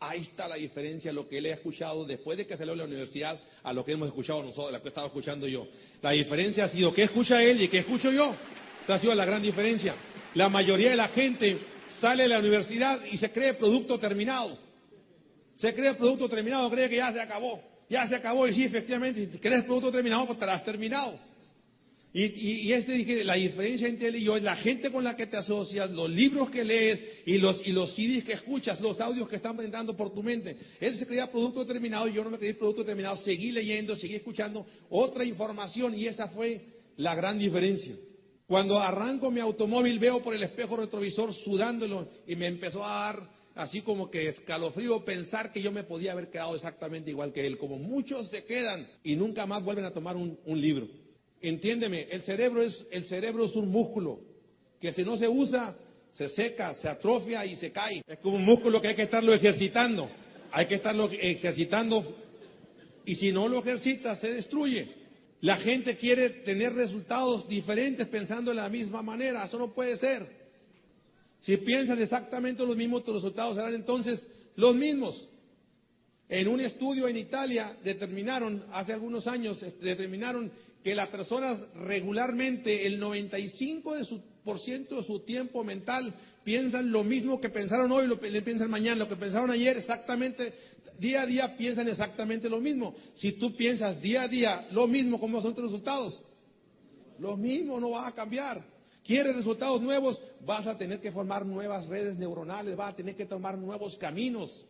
[0.00, 2.84] Ahí está la diferencia, lo que él ha escuchado después de que salió de la
[2.84, 5.66] universidad a lo que hemos escuchado nosotros, lo que he estado escuchando yo.
[6.02, 8.32] La diferencia ha sido qué escucha él y qué escucho yo.
[8.84, 9.96] Esa ha sido la gran diferencia.
[10.34, 11.58] La mayoría de la gente
[12.00, 14.56] sale de la universidad y se cree producto terminado.
[15.56, 17.60] Se cree producto terminado, cree que ya se acabó.
[17.88, 21.18] Ya se acabó y sí, efectivamente, si producto terminado, pues estarás terminado.
[22.12, 25.14] Y, y, este dije, la diferencia entre él y yo es la gente con la
[25.14, 28.98] que te asocias, los libros que lees y los, y los CDs que escuchas, los
[29.00, 30.56] audios que están entrando por tu mente.
[30.80, 33.16] Él se creía producto terminado y yo no me creí producto terminado.
[33.18, 36.62] Seguí leyendo, seguí escuchando otra información y esa fue
[36.96, 37.94] la gran diferencia.
[38.46, 43.37] Cuando arranco mi automóvil veo por el espejo retrovisor sudándolo y me empezó a dar
[43.54, 47.58] así como que escalofrío pensar que yo me podía haber quedado exactamente igual que él,
[47.58, 50.88] como muchos se quedan y nunca más vuelven a tomar un, libro.
[51.40, 54.20] Entiéndeme, el cerebro es, el cerebro es un músculo
[54.80, 55.76] que si no se usa,
[56.12, 58.02] se seca, se atrofia y se cae.
[58.06, 60.08] Es como un músculo que hay que estarlo ejercitando.
[60.50, 62.04] Hay que estarlo ejercitando
[63.04, 64.86] y si no lo ejercita, se destruye.
[65.40, 69.46] La gente quiere tener resultados diferentes pensando de la misma manera.
[69.46, 70.26] Eso no puede ser.
[71.48, 74.22] Si piensas exactamente lo mismo, tus resultados serán entonces
[74.56, 75.26] los mismos.
[76.28, 80.52] En un estudio en Italia determinaron, hace algunos años, determinaron
[80.84, 86.12] que las personas regularmente, el 95% de su, por ciento de su tiempo mental,
[86.44, 90.52] piensan lo mismo que pensaron hoy, lo que piensan mañana, lo que pensaron ayer, exactamente,
[90.98, 92.94] día a día piensan exactamente lo mismo.
[93.14, 96.22] Si tú piensas día a día lo mismo, ¿cómo son tus resultados?
[97.18, 98.62] Lo mismo, no va a cambiar.
[99.08, 100.20] ¿Quieres resultados nuevos?
[100.44, 104.66] Vas a tener que formar nuevas redes neuronales, vas a tener que tomar nuevos caminos.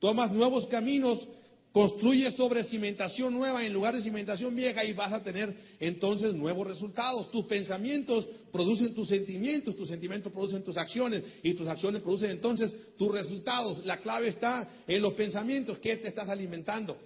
[0.00, 1.28] Tomas nuevos caminos
[1.72, 6.66] Construye sobre cimentación nueva en lugar de cimentación vieja y vas a tener entonces nuevos
[6.66, 7.30] resultados.
[7.30, 12.72] Tus pensamientos producen tus sentimientos, tus sentimientos producen tus acciones y tus acciones producen entonces
[12.96, 13.84] tus resultados.
[13.84, 16.96] La clave está en los pensamientos que te estás alimentando.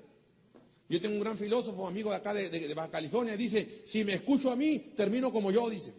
[0.88, 4.50] Yo tengo un gran filósofo, amigo de acá de, Baja California, dice, si me escucho
[4.50, 5.92] a mí, termino como yo, dice.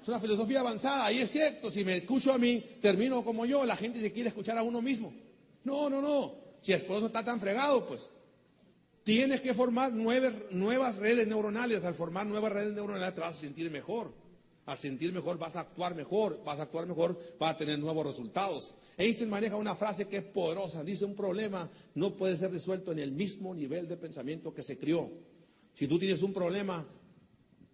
[0.00, 3.64] Es una filosofía avanzada, y es cierto, si me escucho a mí, termino como yo,
[3.64, 5.12] la gente se quiere escuchar a uno mismo.
[5.64, 8.08] No, no, no, si el esposo está tan fregado, pues
[9.02, 11.84] tienes que formar nuevas, nuevas redes neuronales.
[11.84, 14.12] Al formar nuevas redes neuronales te vas a sentir mejor.
[14.66, 16.42] Al sentir mejor vas a actuar mejor.
[16.44, 18.74] Vas a actuar mejor, vas a tener nuevos resultados.
[18.96, 20.84] Einstein maneja una frase que es poderosa.
[20.84, 24.76] Dice, un problema no puede ser resuelto en el mismo nivel de pensamiento que se
[24.76, 25.10] crió.
[25.74, 26.86] Si tú tienes un problema,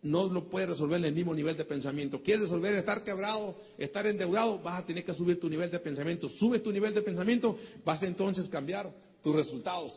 [0.07, 2.23] no lo puedes resolver en el mismo nivel de pensamiento.
[2.23, 4.59] ¿Quieres resolver estar quebrado, estar endeudado?
[4.61, 6.29] Vas a tener que subir tu nivel de pensamiento.
[6.29, 8.91] Subes tu nivel de pensamiento, vas a entonces cambiar
[9.23, 9.93] tus resultados.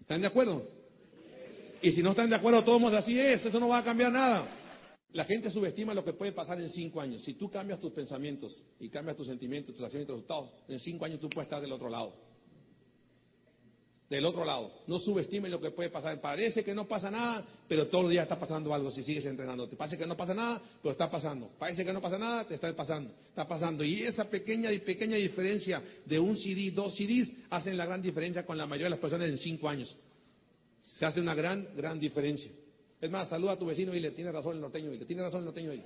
[0.00, 0.66] ¿Están de acuerdo?
[1.80, 4.46] Y si no están de acuerdo, todos así es, eso no va a cambiar nada.
[5.12, 7.22] La gente subestima lo que puede pasar en cinco años.
[7.22, 10.78] Si tú cambias tus pensamientos y cambias tus sentimientos, tus acciones y tus resultados, en
[10.80, 12.27] cinco años tú puedes estar del otro lado
[14.08, 14.70] del otro lado.
[14.86, 16.18] No subestimen lo que puede pasar.
[16.20, 19.68] Parece que no pasa nada, pero todos los días está pasando algo si sigues entrenando.
[19.68, 21.50] Te parece que no pasa nada, pero está pasando.
[21.58, 23.10] Parece que no pasa nada, te está pasando.
[23.28, 23.84] Está pasando.
[23.84, 28.46] Y esa pequeña y pequeña diferencia de un CD, dos CDs, hacen la gran diferencia
[28.46, 29.94] con la mayoría de las personas en cinco años.
[30.82, 32.50] Se hace una gran, gran diferencia.
[33.00, 35.22] Es más, saluda a tu vecino y le tiene razón el norteño, y le tiene
[35.22, 35.82] razón el norteño, y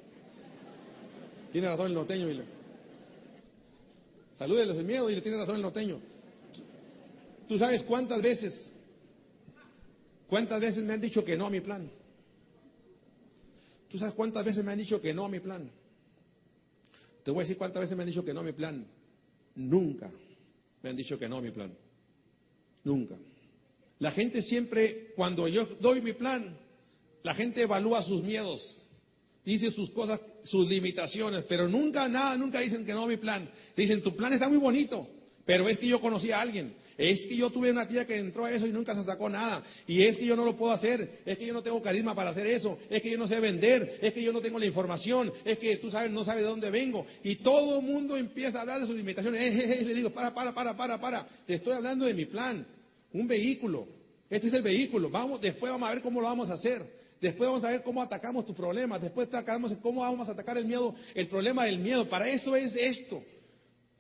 [1.51, 2.63] tiene razón el norteño, y le
[4.39, 6.01] salúdele sin miedo y le tiene razón el norteño.
[7.53, 8.73] ¿Tú sabes cuántas veces,
[10.27, 11.87] cuántas veces me han dicho que no a mi plan?
[13.91, 15.71] ¿Tú sabes cuántas veces me han dicho que no a mi plan?
[17.23, 18.87] Te voy a decir cuántas veces me han dicho que no a mi plan.
[19.55, 20.11] Nunca
[20.83, 21.77] me han dicho que no a mi plan.
[22.85, 23.17] Nunca.
[23.99, 26.57] La gente siempre, cuando yo doy mi plan,
[27.23, 28.83] la gente evalúa sus miedos,
[29.45, 33.47] dice sus cosas, sus limitaciones, pero nunca, nada, nunca dicen que no a mi plan.
[33.77, 35.07] Dicen, tu plan está muy bonito,
[35.45, 38.45] pero es que yo conocí a alguien, es que yo tuve una tía que entró
[38.45, 39.63] a eso y nunca se sacó nada.
[39.87, 41.21] Y es que yo no lo puedo hacer.
[41.25, 42.79] Es que yo no tengo carisma para hacer eso.
[42.91, 43.99] Es que yo no sé vender.
[44.01, 45.33] Es que yo no tengo la información.
[45.45, 47.07] Es que tú sabes, no sabes de dónde vengo.
[47.25, 49.43] Y todo el mundo empieza a hablar de sus limitaciones.
[49.53, 51.27] Eh, eh, le digo, para, para, para, para, para.
[51.47, 52.65] Te estoy hablando de mi plan.
[53.13, 53.87] Un vehículo.
[54.31, 55.11] Este es el vehículo.
[55.11, 56.83] Vamos, después vamos a ver cómo lo vamos a hacer.
[57.21, 59.03] Después vamos a ver cómo atacamos tus problemas.
[59.03, 62.09] Después atacamos cómo vamos a atacar el miedo, el problema del miedo.
[62.09, 63.23] Para eso es esto.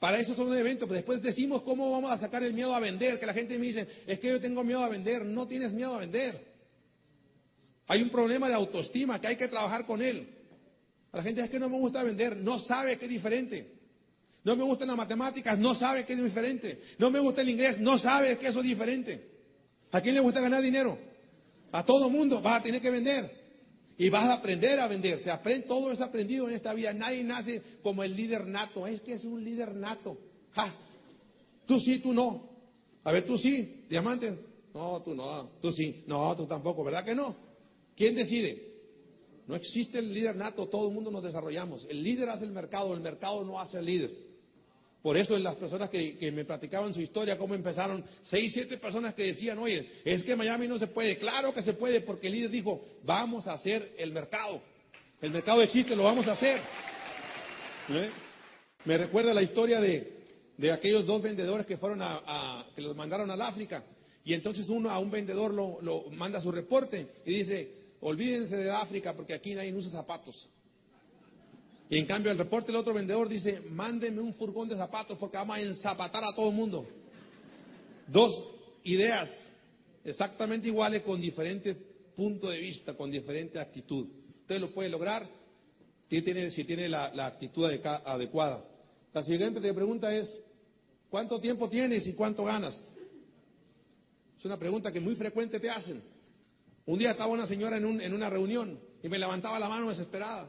[0.03, 3.21] Para eso son eventos, pero después decimos cómo vamos a sacar el miedo a vender,
[3.21, 5.95] que la gente me dice, es que yo tengo miedo a vender, no tienes miedo
[5.95, 6.45] a vender.
[7.87, 10.27] Hay un problema de autoestima que hay que trabajar con él.
[11.13, 13.75] A la gente es que no me gusta vender, no sabe que es diferente.
[14.43, 16.81] No me gustan las matemáticas, no sabe que es diferente.
[16.99, 19.25] No me gusta el inglés, no sabe que eso es diferente.
[19.93, 20.99] ¿A quién le gusta ganar dinero?
[21.71, 23.42] A todo mundo, vas a tener que vender.
[23.99, 25.21] Y vas a aprender a vender.
[25.21, 26.93] Se aprende, todo es aprendido en esta vida.
[26.93, 28.87] Nadie nace como el líder nato.
[28.87, 30.17] Es que es un líder nato.
[31.67, 32.51] Tú sí, tú no.
[33.05, 34.39] A ver, tú sí, diamante.
[34.75, 35.51] No, tú no.
[35.61, 36.05] Tú sí.
[36.07, 36.85] No, tú tampoco.
[36.85, 37.37] ¿Verdad que no?
[37.97, 38.71] ¿Quién decide?
[39.47, 40.69] No existe el líder nato.
[40.69, 41.87] Todo el mundo nos desarrollamos.
[41.89, 42.95] El líder hace el mercado.
[42.95, 44.32] El mercado no hace el líder.
[45.03, 49.25] Por eso las personas que, me platicaban su historia, cómo empezaron, seis, siete personas que
[49.25, 51.19] decían, oye, es que Miami no se puede.
[51.19, 54.63] Claro que se puede, porque el líder dijo, vamos a hacer el mercado.
[55.21, 56.61] El mercado existe, lo vamos a hacer.
[57.91, 58.11] ¿Eh?
[58.85, 60.23] Me recuerda la historia de,
[60.57, 63.83] de aquellos dos vendedores que fueron a, que los mandaron al África.
[64.25, 68.71] Y entonces uno a un vendedor lo, lo manda su reporte y dice, olvídense de
[68.71, 70.49] África porque aquí nadie usa zapatos.
[71.93, 75.37] Y en cambio el reporte del otro vendedor dice, mándeme un furgón de zapatos porque
[75.37, 76.87] vamos a enzapatar a todo el mundo.
[78.09, 78.33] Dos
[78.85, 79.29] ideas
[80.03, 81.75] exactamente iguales con diferente
[82.17, 84.07] punto de vista, con diferente actitud.
[84.41, 85.29] Usted lo puede lograr
[86.09, 88.65] si tiene, si tiene la, actitud adecuada.
[89.13, 90.27] La siguiente pregunta es,
[91.11, 92.75] ¿cuánto tiempo tienes y cuánto ganas?
[94.39, 96.03] Es una pregunta que muy frecuente te hacen.
[96.87, 100.49] Un día estaba una señora en una reunión y me levantaba la mano desesperada.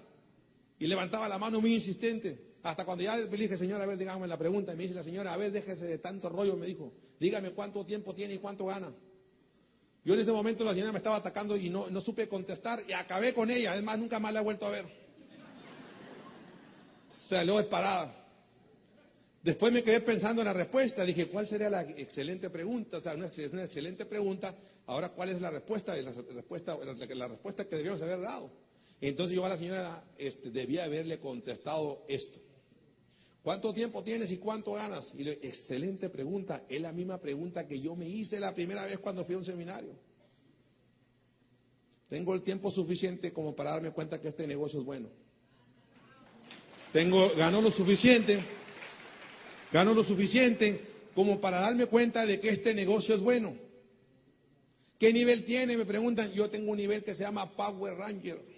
[0.79, 2.53] Y levantaba la mano muy insistente.
[2.63, 4.73] Hasta cuando ya le dije, señora, a ver, dígame la pregunta.
[4.73, 6.55] Y me dice la señora, a ver, déjese de tanto rollo.
[6.55, 8.91] Me dijo, dígame cuánto tiempo tiene y cuánto gana.
[10.05, 12.93] Yo en ese momento la señora me estaba atacando y no, no supe contestar y
[12.93, 13.73] acabé con ella.
[13.73, 14.85] Además, nunca más la he vuelto a ver.
[17.29, 18.23] Salió disparada.
[19.43, 21.03] Después me quedé pensando en la respuesta.
[21.03, 22.97] Dije, ¿cuál sería la excelente pregunta?
[22.97, 24.55] O sea, es una excelente pregunta.
[24.85, 25.95] Ahora, ¿cuál es la respuesta?
[25.97, 28.49] La respuesta, la respuesta que debíamos haber dado.
[29.09, 32.39] Entonces yo a la señora este, debía haberle contestado esto.
[33.41, 35.13] ¿Cuánto tiempo tienes y cuánto ganas?
[35.17, 36.63] Y le, excelente pregunta.
[36.69, 39.43] Es la misma pregunta que yo me hice la primera vez cuando fui a un
[39.43, 39.91] seminario.
[42.07, 45.09] Tengo el tiempo suficiente como para darme cuenta que este negocio es bueno.
[46.93, 48.41] Tengo, gano lo suficiente
[49.73, 50.79] Gano lo suficiente
[51.13, 53.53] como para darme cuenta de que este negocio es bueno.
[54.97, 55.75] ¿Qué nivel tiene?
[55.75, 56.31] Me preguntan.
[56.31, 58.52] Yo tengo un nivel que se llama Power Ranger.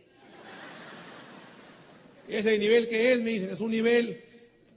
[2.27, 4.21] Ese nivel que es, me dicen, es un nivel.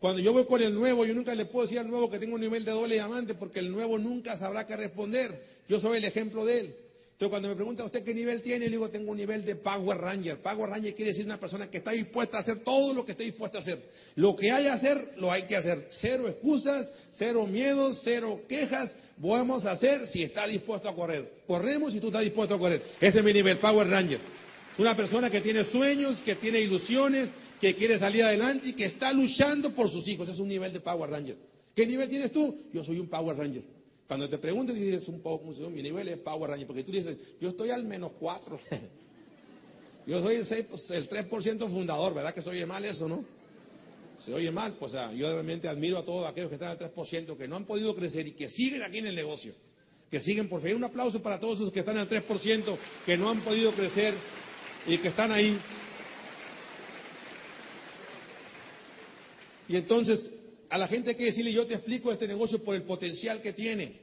[0.01, 2.35] Cuando yo voy con el nuevo, yo nunca le puedo decir al nuevo que tengo
[2.35, 5.33] un nivel de doble diamante porque el nuevo nunca sabrá qué responder.
[5.69, 6.75] Yo soy el ejemplo de él.
[7.19, 9.99] Entonces, cuando me pregunta usted qué nivel tiene, le digo, tengo un nivel de Power
[9.99, 10.37] Ranger.
[10.37, 13.25] Power Ranger quiere decir una persona que está dispuesta a hacer todo lo que esté
[13.25, 13.83] dispuesta a hacer.
[14.15, 15.89] Lo que hay que hacer, lo hay que hacer.
[16.01, 18.95] Cero excusas, cero miedos, cero quejas.
[19.17, 21.29] Vamos a hacer si está dispuesto a correr.
[21.45, 22.83] Corremos si tú estás dispuesto a correr.
[23.01, 24.21] Ese es mi nivel, Power Ranger.
[24.79, 27.29] Una persona que tiene sueños, que tiene ilusiones,
[27.61, 30.29] que quiere salir adelante y que está luchando por sus hijos.
[30.29, 31.37] Es un nivel de Power Ranger.
[31.75, 32.57] ¿Qué nivel tienes tú?
[32.73, 33.63] Yo soy un Power Ranger.
[34.07, 37.17] Cuando te preguntes y dices un poco, mi nivel es Power Ranger, porque tú dices,
[37.41, 38.61] yo estoy al menos cuatro.
[40.07, 43.25] yo soy el, 6, pues, el 3% fundador, ¿verdad que se oye mal eso, no?
[44.19, 46.79] Se oye mal, pues o sea, yo realmente admiro a todos aquellos que están al
[46.79, 49.53] 3%, que no han podido crecer y que siguen aquí en el negocio.
[50.11, 50.77] Que siguen, por favor.
[50.77, 54.15] Un aplauso para todos esos que están al 3%, que no han podido crecer
[54.89, 55.59] y que están ahí.
[59.69, 60.31] Y entonces,
[60.71, 63.53] a la gente hay que decirle, yo te explico este negocio por el potencial que
[63.53, 64.01] tiene.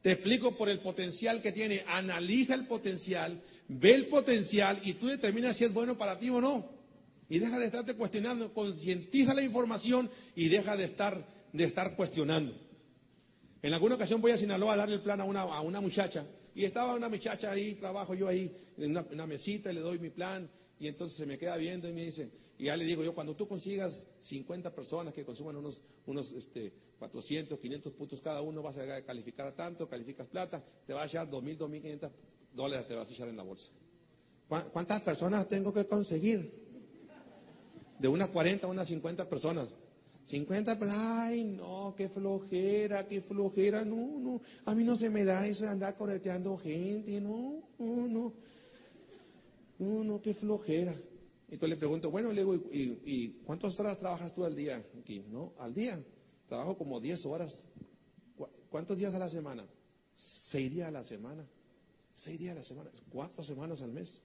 [0.00, 1.82] Te explico por el potencial que tiene.
[1.86, 6.40] Analiza el potencial, ve el potencial y tú determinas si es bueno para ti o
[6.40, 6.70] no.
[7.28, 12.54] Y deja de estarte cuestionando, concientiza la información y deja de estar, de estar cuestionando.
[13.62, 16.24] En alguna ocasión voy a Sinaloa a darle el plan a una, a una muchacha
[16.54, 20.10] y estaba una muchacha ahí, trabajo yo ahí en una, una mesita, le doy mi
[20.10, 20.48] plan
[20.80, 23.34] y entonces se me queda viendo y me dice, y ya le digo yo, cuando
[23.34, 28.78] tú consigas 50 personas que consuman unos, unos este, 400, 500 puntos cada uno, vas
[28.78, 32.10] a calificar a tanto, calificas plata, te va a echar 2.000, 2.500
[32.54, 33.68] dólares, te vas a echar en la bolsa.
[34.72, 36.50] ¿Cuántas personas tengo que conseguir?
[37.98, 39.68] De unas 40 a unas 50 personas.
[40.30, 45.44] 50, ay, no, qué flojera, qué flojera, no, no, a mí no se me da
[45.44, 48.32] eso de andar correteando gente, no, no, no.
[49.80, 50.94] No, no, qué flojera.
[51.44, 55.24] Entonces le pregunto, bueno, le digo, ¿y, cuántas horas trabajas tú al día aquí?
[55.28, 56.00] No, al día.
[56.46, 57.56] Trabajo como 10 horas.
[58.68, 59.66] ¿Cuántos días a la semana?
[60.50, 61.44] Seis días a la semana.
[62.14, 62.90] Seis días a la semana.
[63.10, 64.22] Cuatro semanas al mes.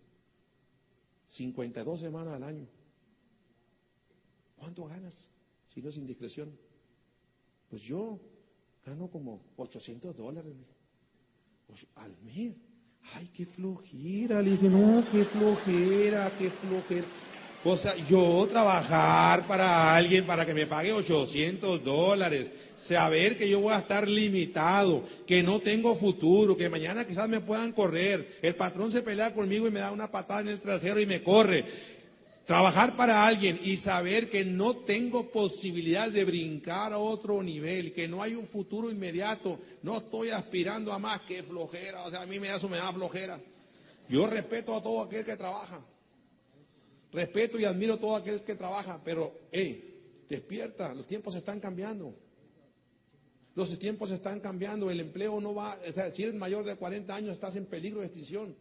[1.30, 2.68] 52 semanas al año.
[4.58, 5.15] ¿Cuánto ganas?
[5.76, 6.58] Si no es indiscreción.
[7.70, 8.18] Pues yo
[8.86, 10.54] gano como 800 dólares
[11.68, 12.56] pues, al mes.
[13.14, 14.42] Ay, qué flojera.
[14.42, 17.06] Le dije, no, qué flojera, qué flojera.
[17.68, 22.52] O sea, yo trabajar para alguien para que me pague 800 dólares,
[22.88, 27.42] saber que yo voy a estar limitado, que no tengo futuro, que mañana quizás me
[27.42, 31.00] puedan correr, el patrón se pelea conmigo y me da una patada en el trasero
[31.00, 31.66] y me corre.
[32.45, 38.08] Trabajar para alguien y saber que no tengo posibilidad de brincar a otro nivel, que
[38.08, 42.25] no hay un futuro inmediato, no estoy aspirando a más que flojera, o sea, a
[42.27, 43.39] mí me da eso me da flojera.
[44.08, 45.84] Yo respeto a todo aquel que trabaja,
[47.12, 52.13] respeto y admiro a todo aquel que trabaja, pero, hey, despierta, los tiempos están cambiando.
[53.55, 57.15] Los tiempos están cambiando, el empleo no va, o sea, si eres mayor de 40
[57.15, 58.55] años estás en peligro de extinción.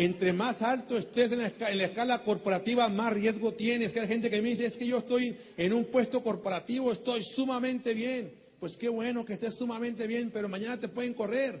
[0.00, 3.90] Entre más alto estés en la, escala, corporativa, más riesgo tienes.
[3.90, 7.24] Que hay gente que me dice, es que yo estoy en un puesto corporativo, estoy
[7.34, 8.30] sumamente bien.
[8.60, 11.60] Pues qué bueno que estés sumamente bien, pero mañana te pueden correr.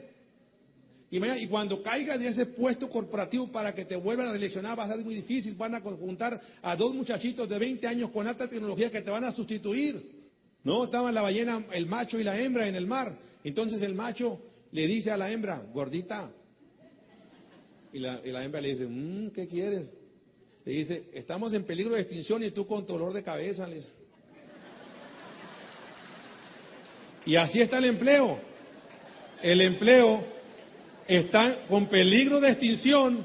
[1.10, 4.94] Y cuando caigas de ese puesto corporativo para que te vuelvan a seleccionar va a
[4.94, 5.54] ser muy difícil.
[5.54, 9.24] Van a conjuntar a dos muchachitos de 20 años con alta tecnología que te van
[9.24, 10.12] a sustituir.
[10.62, 13.18] No, estaban la ballena, el macho y la hembra en el mar.
[13.42, 16.30] Entonces el macho le dice a la hembra, gordita.
[17.92, 19.88] Y la, hembra le dice, mmm, ¿qué quieres?
[20.64, 23.66] Le dice, estamos en peligro de extinción y tú con dolor de cabeza.
[27.24, 28.38] Y así está el empleo.
[29.42, 30.24] El empleo
[31.06, 33.24] está con peligro de extinción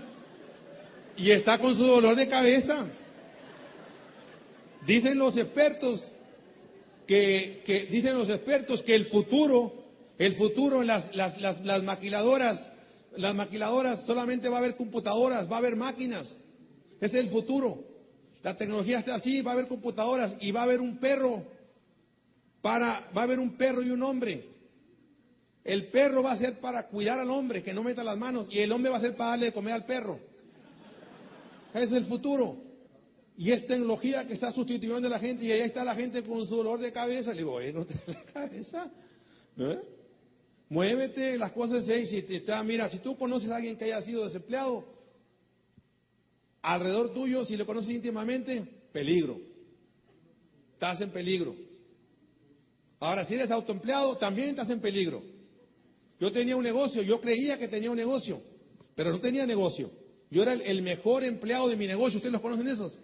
[1.17, 2.87] y está con su dolor de cabeza.
[4.85, 6.03] Dicen los expertos
[7.07, 9.73] que, dicen los expertos que el futuro,
[10.17, 12.67] el futuro en las, las, las, maquiladoras,
[13.17, 16.35] las maquiladoras solamente va a haber computadoras, va a haber máquinas.
[16.99, 17.83] Ese es el futuro.
[18.41, 21.43] La tecnología está así, va a haber computadoras y va a haber un perro
[22.61, 24.45] para, va a haber un perro y un hombre.
[25.63, 28.59] El perro va a ser para cuidar al hombre, que no meta las manos, y
[28.59, 30.19] el hombre va a ser para darle de comer al perro.
[31.73, 32.57] Es el futuro.
[33.37, 36.45] Y es tecnología que está sustituyendo a la gente y ahí está la gente con
[36.45, 37.31] su dolor de cabeza.
[37.31, 37.59] Le digo.
[37.73, 38.91] ¿No te la cabeza?
[40.73, 44.23] Muévete, las cosas se si te, mira, si tú conoces a alguien que haya sido
[44.23, 44.83] desempleado,
[46.63, 49.39] alrededor tuyo, si le conoces íntimamente, peligro.
[50.73, 51.53] Estás en peligro.
[52.99, 55.21] Ahora, si eres autoempleado, también estás en peligro.
[56.19, 58.41] Yo tenía un negocio, yo creía que tenía un negocio,
[58.95, 59.91] pero no tenía negocio.
[60.31, 62.17] Yo era el, mejor empleado de mi negocio.
[62.17, 62.97] ¿Ustedes los conocen esos?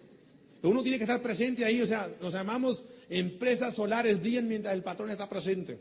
[0.64, 4.82] Uno tiene que estar presente ahí, o sea, nos llamamos empresas solares, brillan mientras el
[4.82, 5.78] patrón está presente.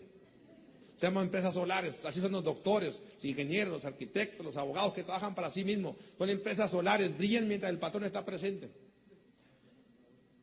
[0.99, 5.03] Se llaman empresas solares, así son los doctores, los ingenieros, los arquitectos, los abogados que
[5.03, 5.95] trabajan para sí mismos.
[6.17, 8.69] Son empresas solares, brillan mientras el patrón está presente.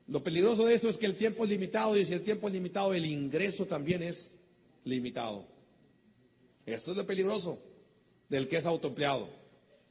[0.08, 2.54] Lo peligroso de esto es que el tiempo es limitado y si el tiempo es
[2.54, 4.38] limitado, el ingreso también es
[4.84, 5.44] limitado.
[6.64, 7.58] Esto es lo peligroso
[8.30, 9.28] del que es autoempleado.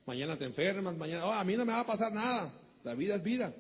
[0.08, 2.52] Mañana te enfermas, mañana, oh, a mí no me va a pasar nada.
[2.84, 3.54] La vida es vida.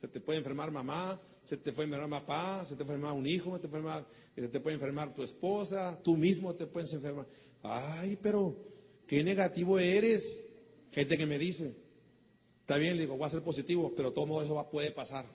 [0.00, 3.26] Se te puede enfermar mamá, se te puede enfermar papá, se te puede enfermar un
[3.26, 6.92] hijo, se te puede enfermar, se te puede enfermar tu esposa, tú mismo te puedes
[6.92, 7.26] enfermar.
[7.62, 8.54] Ay, pero
[9.06, 10.22] qué negativo eres.
[10.92, 11.74] Gente que me dice,
[12.60, 15.26] está bien, le digo, voy a ser positivo, pero todo eso va, puede pasar.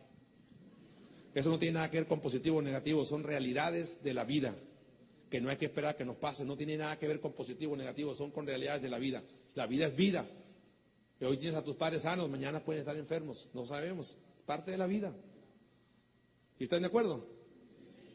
[1.33, 4.55] Eso no tiene nada que ver con positivo o negativo, son realidades de la vida,
[5.29, 7.73] que no hay que esperar que nos pasen, no tiene nada que ver con positivo
[7.73, 9.23] o negativo, son con realidades de la vida.
[9.55, 10.25] La vida es vida.
[11.19, 14.77] Y hoy tienes a tus padres sanos, mañana pueden estar enfermos, no sabemos parte de
[14.77, 15.13] la vida.
[16.59, 17.25] ¿Y están de acuerdo?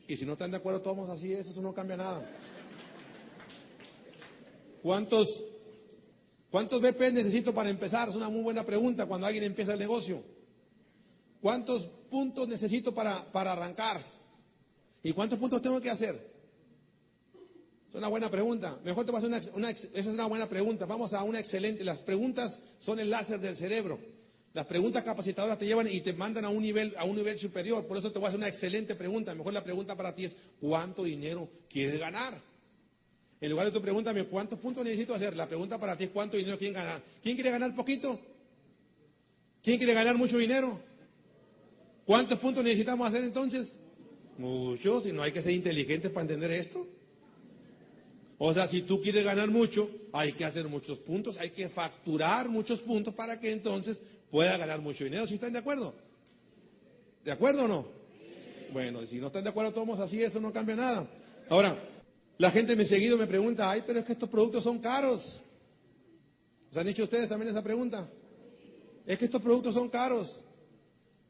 [0.06, 2.30] Y si no están de acuerdo, todos así, eso no cambia nada.
[4.82, 5.28] ¿Cuántos,
[6.50, 8.08] ¿Cuántos BP necesito para empezar?
[8.08, 10.22] Es una muy buena pregunta cuando alguien empieza el negocio.
[11.42, 14.00] ¿Cuántos puntos necesito para, para arrancar?
[15.02, 16.28] ¿Y cuántos puntos tengo que hacer?
[17.88, 18.78] Es una buena pregunta.
[18.84, 20.84] Mejor te voy a hacer una, una, esa es una buena pregunta.
[20.86, 21.84] Vamos a una excelente.
[21.84, 23.98] Las preguntas son el láser del cerebro.
[24.58, 27.86] Las preguntas capacitadoras te llevan y te mandan a un nivel, a un nivel superior.
[27.86, 29.32] Por eso te voy a hacer una excelente pregunta.
[29.32, 32.34] Mejor la pregunta para ti es ¿cuánto dinero quieres ganar?
[33.40, 35.36] En lugar de tu pregúntame ¿cuántos puntos necesito hacer?
[35.36, 37.00] La pregunta para ti es ¿cuánto dinero quieren ganar?
[37.22, 38.18] ¿Quién quiere ganar poquito?
[39.62, 40.80] ¿Quién quiere ganar mucho dinero?
[42.04, 43.72] ¿Cuántos puntos necesitamos hacer entonces?
[44.38, 46.84] Muchos, y no hay que ser inteligentes para entender esto.
[48.38, 52.48] O sea, si tú quieres ganar mucho, hay que hacer muchos puntos, hay que facturar
[52.48, 54.00] muchos puntos para que entonces
[54.30, 55.26] pueda ganar mucho dinero.
[55.26, 55.94] ¿Si están de acuerdo?
[57.24, 57.86] ¿De acuerdo o no?
[58.72, 61.08] Bueno, si no están de acuerdo todos así, eso no cambia nada.
[61.48, 61.78] Ahora,
[62.36, 65.40] la gente me seguido me pregunta, ay, pero es que estos productos son caros.
[66.70, 68.08] ¿Se han dicho ustedes también esa pregunta?
[69.06, 70.44] Es que estos productos son caros.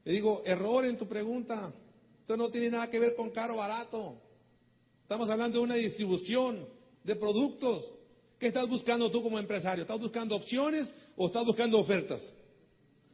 [0.05, 1.73] Le digo, error en tu pregunta.
[2.21, 4.21] Esto no tiene nada que ver con caro o barato.
[5.03, 6.67] Estamos hablando de una distribución
[7.05, 7.91] de productos.
[8.39, 9.83] ¿Qué estás buscando tú como empresario?
[9.83, 12.21] ¿Estás buscando opciones o estás buscando ofertas?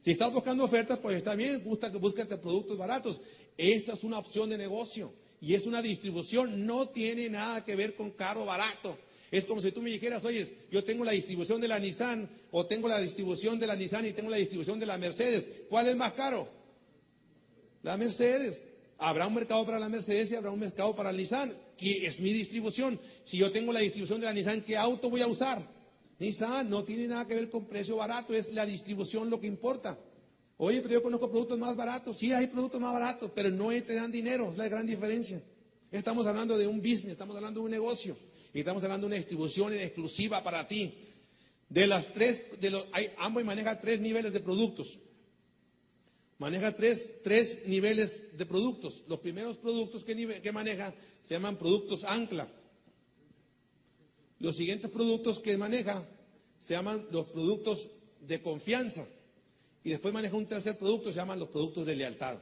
[0.05, 3.19] Si estás buscando ofertas, pues está bien, búscate productos baratos.
[3.57, 7.95] Esta es una opción de negocio y es una distribución, no tiene nada que ver
[7.95, 8.99] con caro o barato.
[9.31, 12.67] Es como si tú me dijeras, oye, yo tengo la distribución de la Nissan o
[12.67, 15.47] tengo la distribución de la Nissan y tengo la distribución de la Mercedes.
[15.71, 16.49] ¿Cuál es más caro?
[17.83, 18.63] La Mercedes.
[18.99, 22.21] Habrá un mercado para la Mercedes y habrá un mercado para la Nissan, que es
[22.21, 23.01] mi distribución.
[23.25, 25.63] Si yo tengo la distribución de la Nissan, ¿qué auto voy a usar?
[26.19, 29.99] Nissan no tiene nada que ver con precio barato, es la distribución lo que importa.
[30.57, 32.19] Oye, pero yo conozco productos más baratos.
[32.19, 34.51] Sí, hay productos más baratos, pero no te dan dinero.
[34.51, 35.43] Es la gran diferencia.
[35.91, 38.17] Estamos hablando de un business, estamos hablando de un negocio.
[38.53, 40.95] Y estamos hablando de una distribución en exclusiva para ti.
[41.69, 44.97] De las tres, de los, hay, Amway maneja tres niveles de productos.
[46.39, 49.03] Maneja tres, tres niveles de productos.
[49.09, 50.95] Los primeros productos que, que maneja
[51.25, 52.49] se llaman productos ancla.
[54.45, 56.07] Los siguientes productos que maneja
[56.67, 57.89] se llaman los productos
[58.21, 59.07] de confianza.
[59.83, 62.37] Y después maneja un tercer producto, se llaman los productos de lealtad.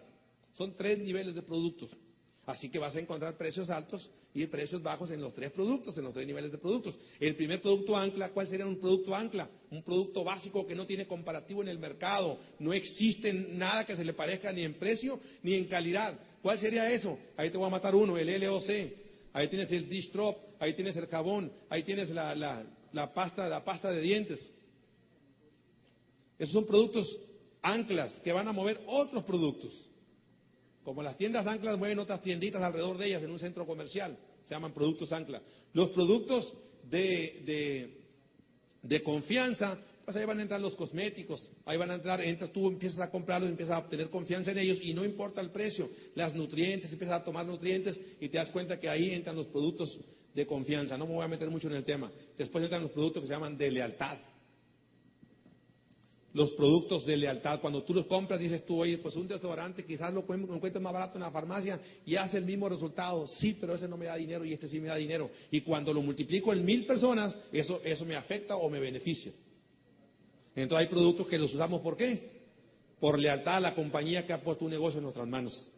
[0.54, 1.90] Son tres niveles de productos.
[2.44, 6.02] Así que vas a encontrar precios altos y precios bajos en los tres productos, en
[6.02, 6.96] los tres niveles de productos.
[7.20, 9.48] El primer producto ancla, ¿cuál sería un producto ancla?
[9.70, 12.36] Un producto básico que no tiene comparativo en el mercado.
[12.58, 16.18] No existe nada que se le parezca ni en precio ni en calidad.
[16.42, 17.16] ¿Cuál sería eso?
[17.36, 18.70] Ahí te voy a matar uno, el LOC.
[19.34, 23.90] Ahí tienes el Distrop, ahí tienes el jabón, ahí tienes la, la, pasta, la pasta
[23.90, 24.52] de dientes.
[26.38, 27.18] Esos son productos
[27.62, 29.72] anclas que van a mover otros productos.
[30.84, 34.54] Como las tiendas anclas mueven otras tienditas alrededor de ellas en un centro comercial, se
[34.54, 35.42] llaman productos ancla.
[35.72, 36.54] Los productos
[36.88, 37.98] de,
[38.82, 42.68] de, confianza, pues ahí van a entrar los cosméticos, ahí van a entrar, entras tú,
[42.68, 46.36] empiezas a comprarlos, empiezas a obtener confianza en ellos y no importa el precio, las
[46.36, 49.98] nutrientes, empiezas a tomar nutrientes y te das cuenta que ahí entran los productos
[50.34, 50.96] de confianza.
[50.96, 52.10] No me voy a meter mucho en el tema.
[52.38, 54.18] Después entran los productos que se llaman de lealtad
[56.34, 57.60] los productos de lealtad.
[57.60, 61.16] Cuando tú los compras, dices tú, oye, pues un desodorante quizás lo encuentres más barato
[61.16, 63.26] en la farmacia y hace el mismo resultado.
[63.26, 65.30] Sí, pero ese no me da dinero y este sí me da dinero.
[65.50, 69.32] Y cuando lo multiplico en mil personas, eso, eso me afecta o me beneficia.
[70.54, 72.42] Entonces hay productos que los usamos ¿por qué?
[73.00, 75.68] Por lealtad a la compañía que ha puesto un negocio en nuestras manos.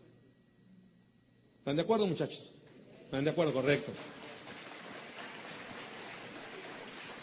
[1.59, 2.53] ¿Están de acuerdo, muchachos?
[3.05, 3.53] ¿Están de acuerdo?
[3.53, 3.93] Correcto.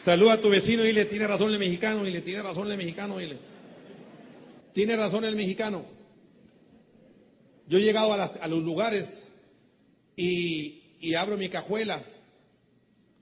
[0.04, 2.78] Saluda a tu vecino y dile, tiene razón el mexicano, y le tiene razón el
[2.78, 3.38] mexicano, dile.
[4.74, 5.86] Tiene razón el mexicano.
[7.68, 9.08] Yo he llegado a, los lugares
[10.16, 12.04] y, abro mi cajuela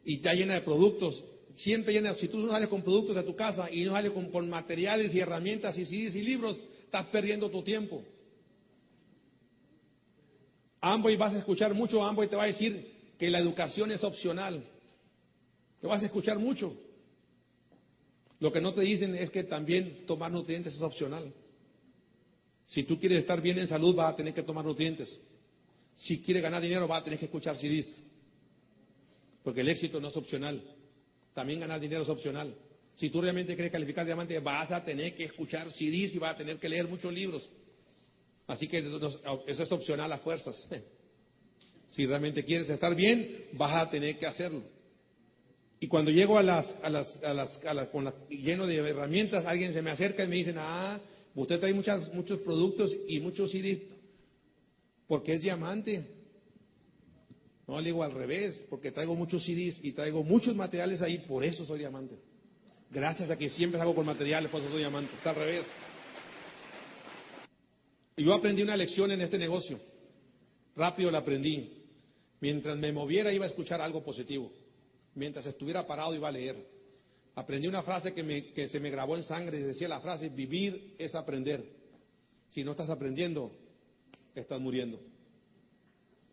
[0.06, 1.24] y está llena de productos.
[1.56, 4.50] Siempre llena, si tú no sales con productos de tu casa y no sales con,
[4.50, 8.04] materiales y herramientas y CDs y libros, estás perdiendo tu tiempo.
[10.82, 14.64] y vas a escuchar mucho, y te va a decir que la educación es opcional.
[15.82, 16.76] Te vas a escuchar mucho.
[18.40, 21.34] Lo que no te dicen es que también tomar nutrientes es opcional.
[22.68, 25.20] Si tú quieres estar bien en salud, vas a tener que tomar nutrientes.
[25.98, 28.02] Si quieres ganar dinero, vas a tener que escuchar CDs.
[29.44, 30.62] Porque el éxito no es opcional.
[31.34, 32.56] También ganar dinero es opcional.
[32.96, 36.38] Si tú realmente quieres calificar diamante, vas a tener que escuchar CDs y vas a
[36.38, 37.50] tener que leer muchos libros.
[38.48, 40.68] Así que eso es opcional a fuerzas.
[41.90, 44.62] Si realmente quieres estar bien, vas a tener que hacerlo.
[45.80, 49.46] Y cuando llego a las, a las, a las, a las con lleno de herramientas,
[49.46, 51.00] alguien se me acerca y me dice, ah,
[51.36, 53.80] usted trae muchas, muchos productos y muchos CDs
[55.08, 56.06] porque es diamante.
[57.66, 61.46] No, le digo al revés, porque traigo muchos CDs y traigo muchos materiales ahí, por
[61.46, 62.16] eso soy diamante.
[62.92, 65.14] Gracias a que siempre hago con materiales, por eso soy diamante.
[65.16, 65.66] Está al revés.
[68.18, 69.80] Yo aprendí una lección en este negocio.
[70.76, 71.86] Rápido la aprendí.
[72.42, 74.52] Mientras me moviera iba a escuchar algo positivo
[75.20, 76.55] mientras estuviera parado iba a leer.
[77.36, 81.13] Aprendí una frase que, se me grabó en sangre y decía la frase, vivir es
[81.13, 81.63] aprender.
[82.49, 83.51] Si no estás aprendiendo,
[84.34, 84.99] estás muriendo.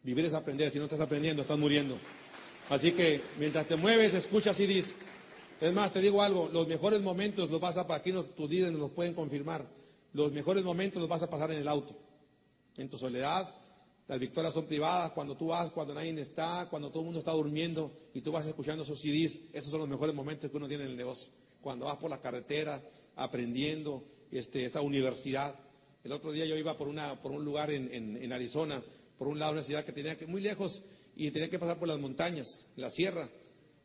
[0.02, 1.98] Vivir es aprender, si no estás aprendiendo, estás muriendo.
[2.70, 4.94] Así que mientras te mueves, escuchas y dices.
[5.60, 8.80] Es más, te digo algo, los mejores momentos los vas a, aquí tus líderes nos
[8.80, 9.64] los pueden confirmar,
[10.12, 11.96] los mejores momentos los vas a pasar en el auto,
[12.76, 13.48] en tu soledad,
[14.08, 17.32] las victorias son privadas, cuando tú vas, cuando nadie está, cuando todo el mundo está
[17.32, 20.84] durmiendo y tú vas escuchando esos CDs, esos son los mejores momentos que uno tiene
[20.84, 21.32] en el negocio.
[21.60, 22.80] Cuando vas por la carretera,
[23.16, 25.56] aprendiendo, este, esta universidad.
[26.04, 28.80] El otro día yo iba por, una, por un lugar en, Arizona,
[29.18, 30.82] por un lado una ciudad que tenía que, muy lejos
[31.16, 33.28] y tenía que pasar por las montañas, la sierra.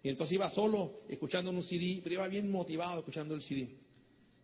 [0.04, 3.70] Y entonces iba solo escuchando un CD, pero iba bien motivado escuchando el CD.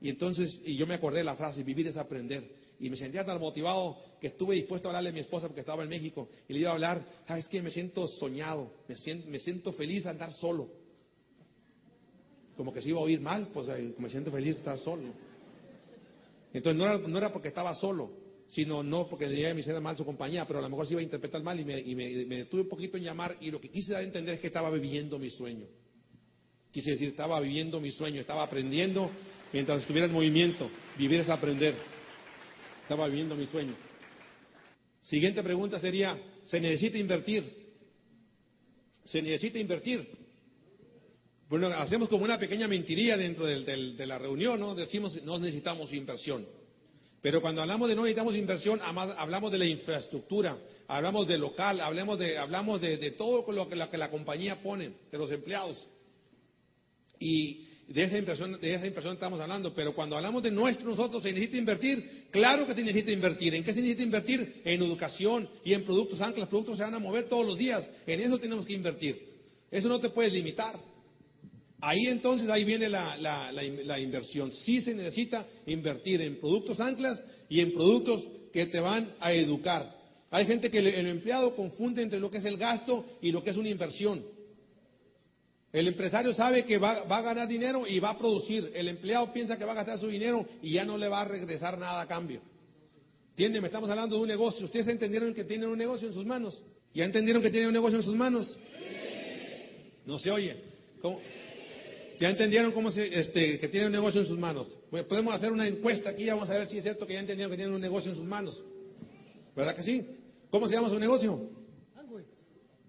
[0.02, 3.26] Y entonces, y yo me acordé de la frase, vivir es aprender y me sentía
[3.26, 6.54] tan motivado que estuve dispuesto a hablarle a mi esposa porque estaba en México y
[6.54, 10.10] le iba a hablar, sabes que me siento soñado, me siento, me siento feliz de
[10.10, 10.70] andar solo.
[12.56, 13.68] Como que se iba a oír mal, pues
[13.98, 15.04] me siento feliz de estar solo.
[16.54, 18.12] Entonces no era, no era porque estaba solo,
[18.48, 21.02] sino no porque debía me hiciera mal su compañía, pero a lo mejor se iba
[21.02, 23.60] a interpretar mal y, me, y me, me, detuve un poquito en llamar y lo
[23.60, 25.66] que quise dar a entender es que estaba viviendo mi sueño.
[26.72, 29.10] Quise decir, estaba viviendo mi sueño, estaba aprendiendo
[29.52, 30.70] mientras estuviera en movimiento.
[30.98, 31.76] Vivir es aprender.
[32.88, 33.76] Estaba viviendo mi sueño.
[35.02, 37.44] Siguiente pregunta sería, ¿se necesita invertir?
[39.04, 40.08] ¿Se necesita invertir?
[41.50, 44.74] Bueno, hacemos como una pequeña mentiría dentro de la reunión, ¿no?
[44.74, 46.48] Decimos, no necesitamos inversión.
[47.22, 50.58] Pero cuando hablamos de no necesitamos inversión, hablamos de la infraestructura,
[50.88, 55.18] hablamos de local, hablamos de, hablamos de, todo lo lo que la compañía pone, de
[55.18, 55.90] los empleados.
[57.20, 61.24] Y de esa inversión, de esa inversión estamos hablando, pero cuando hablamos de nuestro nosotros,
[61.24, 62.28] ¿se necesita invertir?
[62.32, 63.56] Claro que se necesita invertir.
[63.56, 64.62] ¿En qué se necesita invertir?
[64.66, 67.90] En educación y en productos, aunque los productos se van a mover todos los días.
[68.06, 69.22] En eso tenemos que invertir.
[69.72, 70.76] Eso no te puedes limitar.
[71.80, 74.52] Ahí entonces, ahí viene la, la, inversión.
[74.52, 79.96] Sí se necesita invertir en productos anclas y en productos que te van a educar.
[80.30, 83.52] Hay gente que el empleado confunde entre lo que es el gasto y lo que
[83.52, 84.24] es una inversión.
[85.78, 88.72] El empresario sabe que va, a ganar dinero y va a producir.
[88.74, 91.26] El empleado piensa que va a gastar su dinero y ya no le va a
[91.26, 92.42] regresar nada a cambio.
[93.30, 93.62] ¿Entienden?
[93.62, 94.66] Me estamos hablando de un negocio.
[94.66, 96.64] ¿Ustedes entendieron que tienen un negocio en sus manos?
[96.96, 98.58] ¿Ya entendieron que tienen un negocio en sus manos?
[100.08, 100.58] No se oye.
[102.20, 104.76] ¿Ya entendieron cómo se, este, que tienen un negocio en sus manos?
[105.08, 107.58] podemos hacer una encuesta aquí, vamos a ver si es cierto que ya entendieron que
[107.58, 108.64] tienen un negocio en sus manos.
[109.56, 110.08] ¿Verdad que sí?
[110.50, 111.52] ¿Cómo se llama su negocio?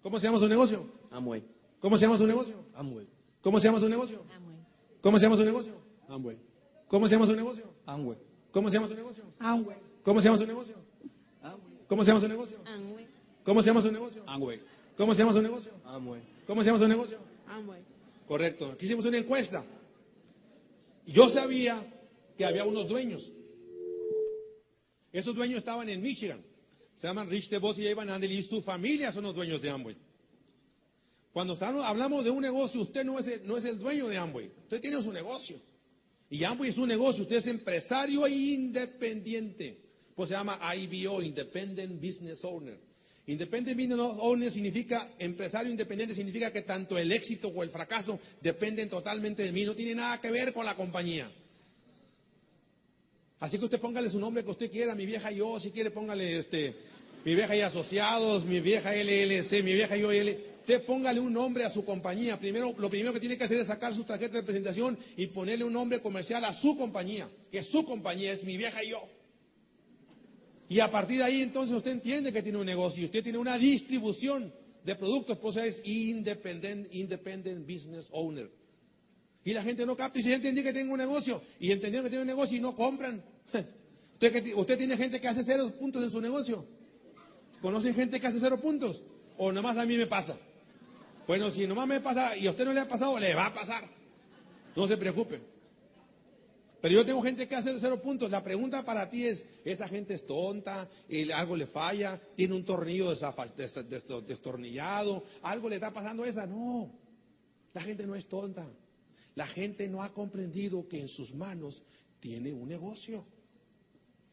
[0.00, 0.86] ¿Cómo se llama su negocio?
[1.10, 1.42] Amway.
[1.80, 2.64] ¿Cómo se llama su negocio?
[2.78, 3.08] Amway.
[3.42, 4.22] ¿Cómo se llama su negocio?
[4.36, 4.56] Amway.
[5.00, 5.74] ¿Cómo se llama su negocio?
[6.08, 6.38] Amway.
[6.88, 7.64] ¿Cómo se llama su negocio?
[7.84, 8.18] Amway.
[8.52, 9.16] ¿Cómo se llama su negocio?
[9.40, 9.78] Amway.
[10.04, 10.76] ¿Cómo se llama su negocio?
[11.42, 11.76] Amway.
[11.88, 12.58] ¿Cómo se llama su negocio?
[12.66, 13.06] Amway.
[13.44, 14.22] ¿Cómo se llama su negocio?
[14.26, 14.60] Amway.
[14.96, 15.72] ¿Cómo se llama su negocio?
[15.84, 16.22] Amway.
[16.46, 17.18] ¿Cómo se llama su negocio?
[17.48, 17.82] Amway.
[18.28, 18.66] Correcto.
[18.72, 19.64] Aquí hicimos una encuesta.
[21.04, 21.84] Yo sabía
[22.36, 23.32] que había unos dueños.
[25.12, 26.40] Esos dueños estaban en Michigan.
[27.00, 29.96] Se llaman Rich DeVos y Evan Andel y su familia son los dueños de Amway.
[31.38, 34.50] Cuando hablamos de un negocio, usted no es, el, no es el dueño de Amway,
[34.62, 35.56] usted tiene su negocio.
[36.28, 39.78] Y Amway es un negocio, usted es empresario e independiente.
[40.16, 42.76] Pues se llama IBO, Independent Business Owner.
[43.28, 48.88] Independent Business Owner significa, empresario independiente significa que tanto el éxito o el fracaso dependen
[48.88, 51.30] totalmente de mí, no tiene nada que ver con la compañía.
[53.38, 56.40] Así que usted póngale su nombre que usted quiera, mi vieja yo, si quiere póngale
[56.40, 56.74] este,
[57.24, 60.57] mi vieja y asociados, mi vieja LLC, mi vieja yo L.
[60.68, 62.38] Usted póngale un nombre a su compañía.
[62.38, 65.64] Primero, lo primero que tiene que hacer es sacar su tarjeta de presentación y ponerle
[65.64, 69.00] un nombre comercial a su compañía, que su compañía es mi vieja y yo.
[70.68, 73.56] Y a partir de ahí entonces usted entiende que tiene un negocio, usted tiene una
[73.56, 74.52] distribución
[74.84, 78.50] de productos, pues es independent, independent business owner.
[79.44, 82.10] Y la gente no capta y si entiende que tiene un negocio y entendiendo que
[82.10, 83.24] tiene un negocio y no compran.
[84.20, 86.66] Usted, usted tiene gente que hace cero puntos en su negocio.
[87.62, 89.00] ¿Conocen gente que hace cero puntos?
[89.38, 90.36] ¿O nomás a mí me pasa?
[91.28, 93.54] Bueno, si nomás me pasa y a usted no le ha pasado, le va a
[93.54, 93.84] pasar.
[94.74, 95.38] No se preocupe.
[96.80, 98.30] Pero yo tengo gente que hace cero puntos.
[98.30, 100.88] La pregunta para ti es, ¿esa gente es tonta?
[101.34, 102.18] ¿Algo le falla?
[102.34, 103.14] ¿Tiene un tornillo
[104.26, 105.22] destornillado?
[105.42, 106.46] ¿Algo le está pasando a esa?
[106.46, 106.90] No.
[107.74, 108.66] La gente no es tonta.
[109.34, 111.82] La gente no ha comprendido que en sus manos
[112.20, 113.26] tiene un negocio.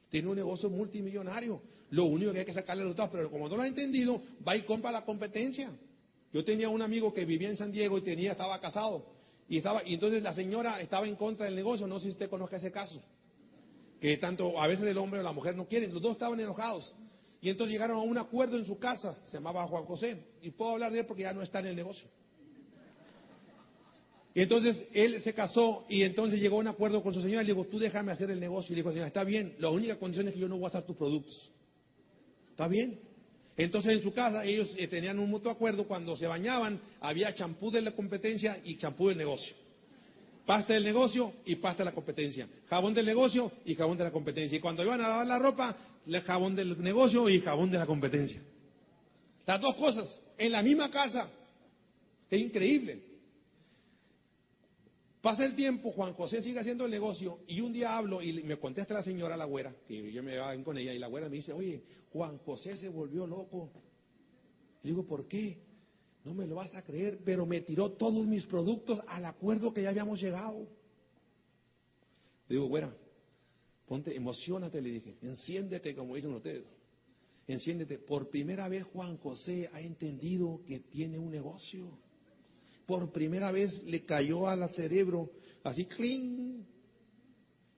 [0.08, 1.62] Tiene un negocio multimillonario.
[1.90, 4.56] Lo único que hay que sacarle los datos, pero como no lo ha entendido, va
[4.56, 5.70] y compra la competencia.
[6.36, 9.06] Yo tenía un amigo que vivía en San Diego y tenía, estaba casado.
[9.48, 11.88] Y, estaba, y entonces la señora estaba en contra del negocio.
[11.88, 13.02] No sé si usted conozca ese caso.
[14.02, 15.94] Que tanto a veces el hombre o la mujer no quieren.
[15.94, 16.94] Los dos estaban enojados.
[17.40, 19.18] Y entonces llegaron a un acuerdo en su casa.
[19.28, 20.26] Se llamaba Juan José.
[20.42, 22.10] Y puedo hablar de él porque ya no está en el negocio.
[24.34, 27.48] Y entonces él se casó y entonces llegó a un acuerdo con su señora y
[27.48, 28.74] le dijo, tú déjame hacer el negocio.
[28.74, 30.68] Y le dijo, señora, está bien, la única condición es que yo no voy a
[30.68, 31.50] hacer tus productos.
[32.50, 33.05] ¿Está bien?
[33.58, 37.72] Entonces en su casa ellos eh, tenían un mutuo acuerdo, cuando se bañaban había champú
[37.72, 39.56] de la competencia y champú del negocio.
[40.46, 42.48] Pasta del negocio y pasta de la competencia.
[42.70, 44.58] Jabón del negocio y jabón de la competencia.
[44.58, 45.76] Y cuando iban a lavar la ropa,
[46.26, 48.42] jabón del negocio y jabón de la competencia.
[49.46, 51.30] Las dos cosas en la misma casa.
[52.30, 53.00] Es increíble.
[55.26, 58.60] Pasa el tiempo, Juan José sigue haciendo el negocio y un día hablo y me
[58.60, 61.38] contesta la señora, la güera, que yo me iba con ella y la güera me
[61.38, 61.82] dice, oye,
[62.14, 63.72] Juan José se volvió loco.
[64.84, 65.58] Le digo, ¿por qué?
[66.24, 69.82] No me lo vas a creer, pero me tiró todos mis productos al acuerdo que
[69.82, 70.60] ya habíamos llegado.
[72.48, 72.96] Le digo, güera,
[73.88, 76.66] ponte, emocionate, le dije, enciéndete, como dicen ustedes.
[77.48, 77.98] Enciéndete.
[77.98, 81.98] Por primera vez Juan José ha entendido que tiene un negocio.
[82.86, 85.32] Por primera vez le cayó al cerebro,
[85.64, 86.66] así, cling.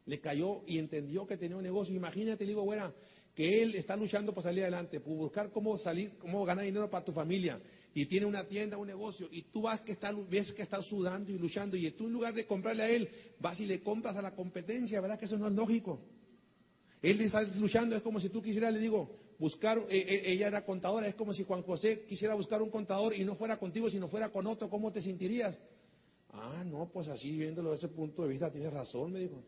[0.05, 1.93] Le cayó y entendió que tenía un negocio.
[1.93, 2.93] Imagínate, le digo, güera,
[3.37, 7.05] que él está luchando por salir adelante, por buscar cómo salir, cómo ganar dinero para
[7.05, 7.61] tu familia,
[7.93, 11.31] y tiene una tienda, un negocio, y tú vas que está, ves que está sudando
[11.31, 13.07] y luchando, y tú en lugar de comprarle a él,
[13.39, 16.01] vas y le compras a la competencia, ¿verdad que eso no es lógico?
[16.99, 20.65] Él está luchando, es como si tú quisieras, le digo, buscar, eh, eh, ella era
[20.65, 24.07] contadora, es como si Juan José quisiera buscar un contador y no fuera contigo, sino
[24.07, 25.57] fuera con otro, ¿cómo te sentirías?
[26.31, 29.43] Ah, no, pues así viéndolo desde ese punto de vista, tienes razón, me dijo.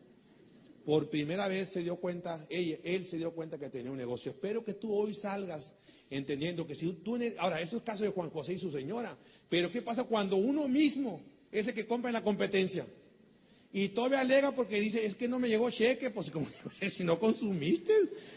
[0.84, 4.32] por primera vez se dio cuenta, ella, él se dio cuenta que tenía un negocio.
[4.32, 5.74] Espero que tú hoy salgas
[6.08, 7.18] entendiendo que si tú...
[7.38, 9.16] Ahora, eso es caso de Juan José y su señora,
[9.48, 11.20] pero ¿qué pasa cuando uno mismo
[11.52, 12.86] es el que compra en la competencia?
[13.72, 16.48] Y todavía alega porque dice, es que no me llegó cheque, pues como,
[16.96, 17.92] si no consumiste,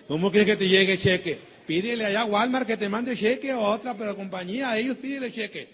[0.07, 1.39] ¿cómo quieres que te llegue cheque?
[1.65, 4.97] Pídele allá a Walmart que te mande cheque o a otra pero compañía, a ellos
[4.97, 5.67] pídele cheque.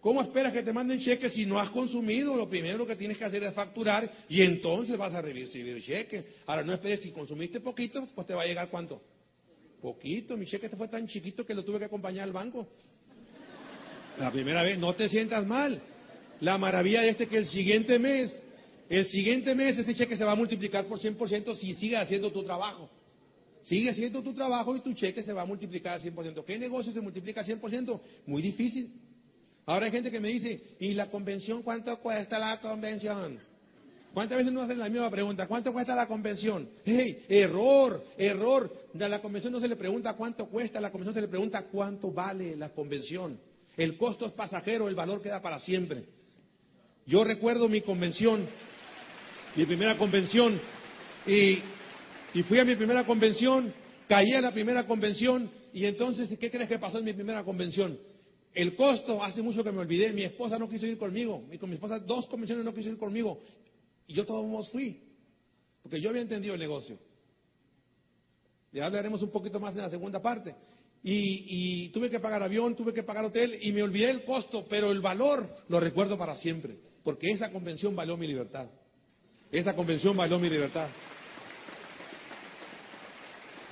[0.00, 2.34] ¿Cómo esperas que te manden cheque si no has consumido?
[2.36, 6.24] Lo primero que tienes que hacer es facturar y entonces vas a recibir cheque.
[6.46, 9.02] Ahora no esperes, si consumiste poquito, pues te va a llegar cuánto.
[9.82, 12.68] Poquito, mi cheque te fue tan chiquito que lo tuve que acompañar al banco.
[14.18, 15.80] La primera vez, no te sientas mal.
[16.40, 18.34] La maravilla de este que el siguiente mes,
[18.88, 22.42] el siguiente mes ese cheque se va a multiplicar por 100% si sigue haciendo tu
[22.42, 22.88] trabajo.
[23.62, 26.44] Sigue haciendo tu trabajo y tu cheque se va a multiplicar al 100%.
[26.44, 28.00] ¿Qué negocio se multiplica al 100%?
[28.26, 28.90] Muy difícil.
[29.66, 33.38] Ahora hay gente que me dice, ¿y la convención cuánto cuesta la convención?
[34.14, 35.46] ¿Cuántas veces nos hacen la misma pregunta?
[35.46, 36.68] ¿Cuánto cuesta la convención?
[36.84, 37.24] ¡Hey!
[37.28, 38.72] Error, error.
[38.98, 41.62] A la convención no se le pregunta cuánto cuesta, a la convención se le pregunta
[41.70, 43.38] cuánto vale la convención.
[43.76, 46.04] El costo es pasajero, el valor queda para siempre.
[47.10, 48.46] Yo recuerdo mi convención,
[49.56, 50.60] mi primera convención,
[51.26, 51.58] y,
[52.44, 53.74] fui a mi primera convención,
[54.06, 57.98] caí en la primera convención, y entonces, ¿qué crees que pasó en mi primera convención?
[58.54, 61.68] El costo, hace mucho que me olvidé, mi esposa no quiso ir conmigo, y con
[61.68, 63.40] mi esposa dos convenciones no quiso ir conmigo,
[64.06, 65.02] y yo todos fui,
[65.82, 66.96] porque yo había entendido el negocio.
[68.70, 70.54] Ya hablaremos un poquito más en la segunda parte.
[71.02, 74.66] Y, y, tuve que pagar avión, tuve que pagar hotel y me olvidé el costo,
[74.68, 78.66] pero el valor lo recuerdo para siempre porque esa convención valió mi libertad.
[79.50, 80.88] Esa convención valió mi libertad.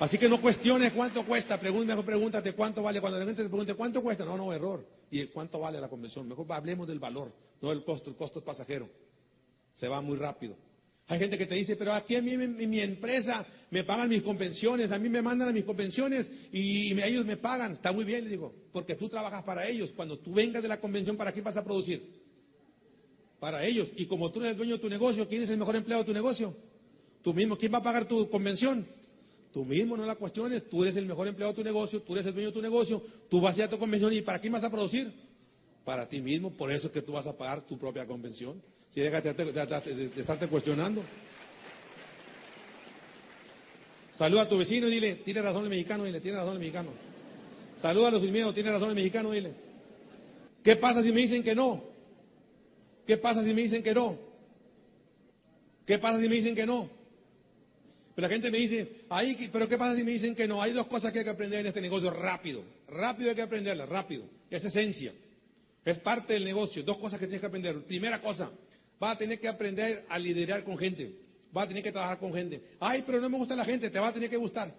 [0.01, 3.01] Así que no cuestiones cuánto cuesta, pregúntame, pregúntate cuánto vale.
[3.01, 4.87] Cuando la gente te pregunte cuánto cuesta, no, no, error.
[5.11, 6.29] ¿Y cuánto vale la convención?
[6.29, 8.11] Mejor hablemos del valor, no del costo.
[8.11, 8.89] El costo es pasajero.
[9.72, 10.57] Se va muy rápido.
[11.09, 14.22] Hay gente que te dice, pero aquí a mí mi, mi empresa me pagan mis
[14.22, 17.72] convenciones, a mí me mandan a mis convenciones y, y ellos me pagan.
[17.72, 19.91] Está muy bien, le digo, porque tú trabajas para ellos.
[19.97, 22.18] Cuando tú vengas de la convención, ¿para qué vas a producir?
[23.41, 23.89] Para ellos.
[23.97, 26.07] Y como tú eres el dueño de tu negocio, ¿quién es el mejor empleado de
[26.07, 26.55] tu negocio?
[27.22, 27.57] Tú mismo.
[27.57, 28.86] ¿Quién va a pagar tu convención?
[29.53, 30.68] Tú mismo, no la cuestiones.
[30.68, 33.03] Tú eres el mejor empleado de tu negocio, tú eres el dueño de tu negocio,
[33.28, 35.12] tú vas a ir a tu convención y ¿para quién vas a producir?
[35.84, 36.51] Para ti mismo.
[36.57, 38.61] Por eso es que tú vas a pagar tu propia convención.
[38.91, 41.03] Si déjate de, estarte cuestionando.
[44.16, 46.91] Saluda a tu vecino y dile, tiene razón el mexicano, dile, tiene razón el mexicano.
[47.80, 49.53] Saluda a los miedo, tiene razón el mexicano, dile.
[50.64, 51.84] ¿Qué pasa si me dicen que no?
[53.09, 54.19] ¿Qué pasa si me dicen que no?
[55.87, 56.91] ¿Qué pasa si me dicen que no?
[58.15, 60.61] Pero la gente me dice, ahí, pero ¿qué pasa si me dicen que no?
[60.61, 62.63] Hay dos cosas que hay que aprender en este negocio rápido.
[62.87, 64.25] Rápido hay que aprenderlas, rápido.
[64.51, 65.15] Es esencia.
[65.87, 66.83] Es parte del negocio.
[66.83, 67.83] Dos cosas que tienes que aprender.
[67.85, 68.51] Primera cosa,
[69.01, 71.11] vas a tener que aprender a liderar con gente.
[71.51, 72.61] Vas a tener que trabajar con gente.
[72.79, 74.71] Ay, pero no me gusta la gente, te va a tener que gustar.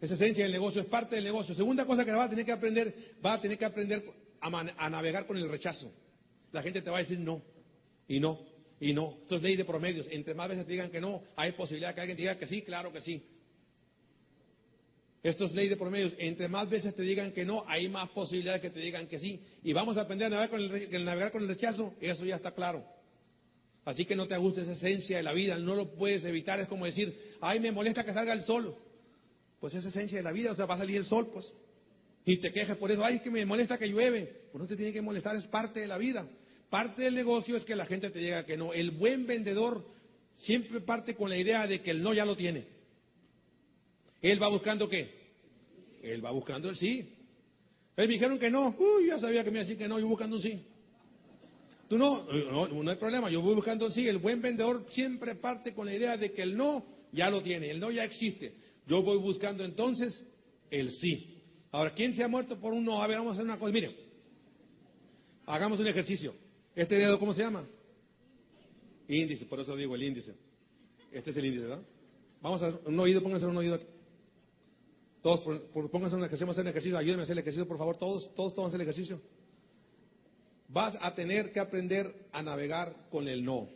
[0.00, 1.54] Es esencia del negocio, es parte del negocio.
[1.54, 4.02] Segunda cosa que vas a tener que aprender, vas a tener que aprender
[4.40, 5.92] a navegar con el rechazo
[6.54, 7.42] la gente te va a decir no,
[8.08, 8.40] y no,
[8.80, 9.18] y no.
[9.22, 10.06] Esto es ley de promedios.
[10.10, 12.92] Entre más veces te digan que no, hay posibilidad que alguien diga que sí, claro
[12.92, 13.22] que sí.
[15.24, 16.12] Esto es ley de promedios.
[16.18, 19.40] Entre más veces te digan que no, hay más posibilidades que te digan que sí.
[19.62, 21.94] Y vamos a aprender a navegar con el, navegar con el rechazo.
[22.00, 22.84] Eso ya está claro.
[23.86, 25.56] Así que no te guste esa esencia de la vida.
[25.56, 26.60] No lo puedes evitar.
[26.60, 28.76] Es como decir, ay, me molesta que salga el sol.
[29.60, 30.52] Pues esa esencia de la vida.
[30.52, 31.50] O sea, va a salir el sol, pues.
[32.26, 33.02] Y te quejas por eso.
[33.02, 34.42] Ay, es que me molesta que llueve.
[34.52, 35.36] Pues no te tiene que molestar.
[35.36, 36.28] Es parte de la vida.
[36.74, 38.72] Parte del negocio es que la gente te diga que no.
[38.72, 39.86] El buen vendedor
[40.34, 42.64] siempre parte con la idea de que el no ya lo tiene.
[44.20, 45.08] Él va buscando qué?
[46.02, 47.14] Él va buscando el sí.
[47.96, 48.74] Él me dijeron que no.
[48.76, 50.66] Uy, ya sabía que me iba a decir que no, yo buscando un sí.
[51.88, 54.08] Tú no, no, no hay problema, yo voy buscando el sí.
[54.08, 57.70] El buen vendedor siempre parte con la idea de que el no ya lo tiene,
[57.70, 58.52] el no ya existe.
[58.88, 60.24] Yo voy buscando entonces
[60.72, 61.40] el sí.
[61.70, 63.00] Ahora, ¿quién se ha muerto por un no?
[63.00, 63.72] A ver, vamos a hacer una cosa.
[63.72, 63.94] Mire,
[65.46, 66.34] hagamos un ejercicio.
[66.74, 67.64] ¿Este dedo cómo se llama?
[69.08, 70.34] Índice, por eso digo el índice.
[71.12, 71.84] Este es el índice, ¿verdad?
[72.40, 73.86] Vamos a un oído, pónganse un oído aquí.
[75.22, 75.40] Todos,
[75.90, 77.96] pónganse un ejercicio, vamos a hacer un ejercicio, ayúdenme a hacer el ejercicio, por favor,
[77.96, 79.20] todos, todos, todos hacer el ejercicio.
[80.68, 83.68] Vas a tener que aprender a navegar con el no.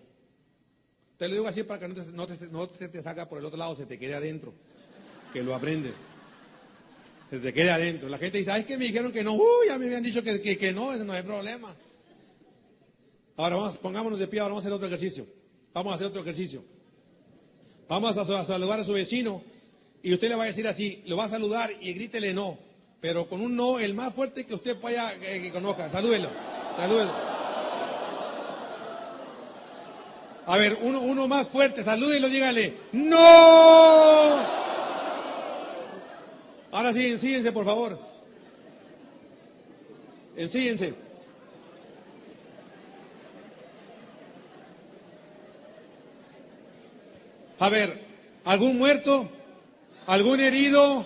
[1.17, 3.45] Te lo digo así para que no te, no te, no te salga por el
[3.45, 4.53] otro lado, se te quede adentro.
[5.33, 5.93] Que lo aprende.
[7.31, 8.09] Se te quede adentro.
[8.09, 9.35] La gente dice, ay, es que me dijeron que no.
[9.35, 11.75] Uy, ya me habían dicho que, que, que no, eso no hay problema.
[13.39, 15.25] Ahora vamos, pongámonos de pie, ahora vamos a hacer otro ejercicio.
[15.73, 16.65] Vamos a hacer otro ejercicio.
[17.89, 19.43] Vamos a, saludar a su vecino
[20.03, 22.59] y usted le va a decir así, lo va a saludar y grítele no,
[23.01, 25.89] pero con un no el más fuerte que usted vaya eh, que conozca.
[25.89, 26.29] Salúdelo,
[26.77, 27.13] salúdelo.
[30.45, 33.19] A ver, uno, uno más fuerte, salúdelo, dígale, ¡No!
[36.73, 37.99] Ahora sí, ensíense, por favor.
[40.37, 41.08] Ensíense.
[47.59, 48.01] A ver,
[48.45, 49.29] ¿algún muerto?
[50.07, 51.05] ¿Algún herido?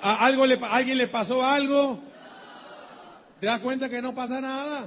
[0.00, 2.00] ¿A algo le, ¿Alguien le pasó algo?
[3.38, 4.86] ¿Te das cuenta que no pasa nada?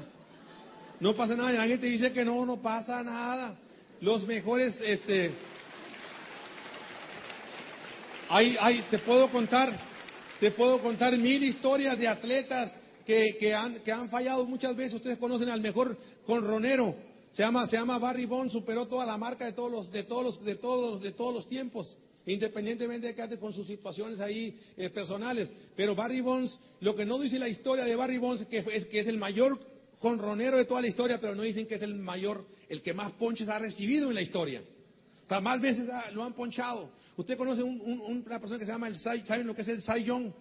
[0.99, 1.53] No pasa nada.
[1.53, 3.56] Y la gente dice que no, no pasa nada.
[4.01, 5.32] Los mejores, este,
[8.30, 9.72] hay, hay, te puedo contar,
[10.39, 12.74] te puedo contar mil historias de atletas
[13.06, 14.95] que, que, han, que han fallado muchas veces.
[14.95, 16.95] Ustedes conocen al mejor conronero.
[17.36, 20.23] Se llama, se llama Barry Bonds, superó toda la marca de todos los, de todos
[20.23, 24.57] los, de todos, de todos los tiempos independientemente de que ande con sus situaciones ahí
[24.77, 25.47] eh, personales.
[25.75, 28.99] Pero Barry Bonds, lo que no dice la historia de Barry Bonds que es que
[28.99, 29.59] es el mayor
[29.99, 33.11] conronero de toda la historia, pero no dicen que es el mayor, el que más
[33.13, 34.63] ponches ha recibido en la historia.
[35.25, 36.89] O sea, más veces lo han ponchado.
[37.17, 40.03] Usted conoce una persona que se llama el Cy, ¿saben lo que es el Cy
[40.03, 40.31] Young?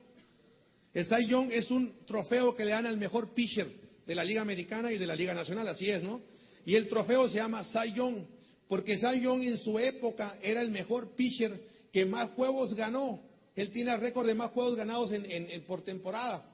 [0.92, 3.68] El Cy Young es un trofeo que le dan al mejor pitcher
[4.06, 6.20] de la Liga Americana y de la Liga Nacional, así es, ¿no?
[6.64, 8.24] Y el trofeo se llama Cy Young,
[8.68, 11.60] porque Cy Young en su época era el mejor pitcher
[11.92, 13.20] que más juegos ganó.
[13.54, 16.44] Él tiene el récord de más juegos ganados en, por temporada.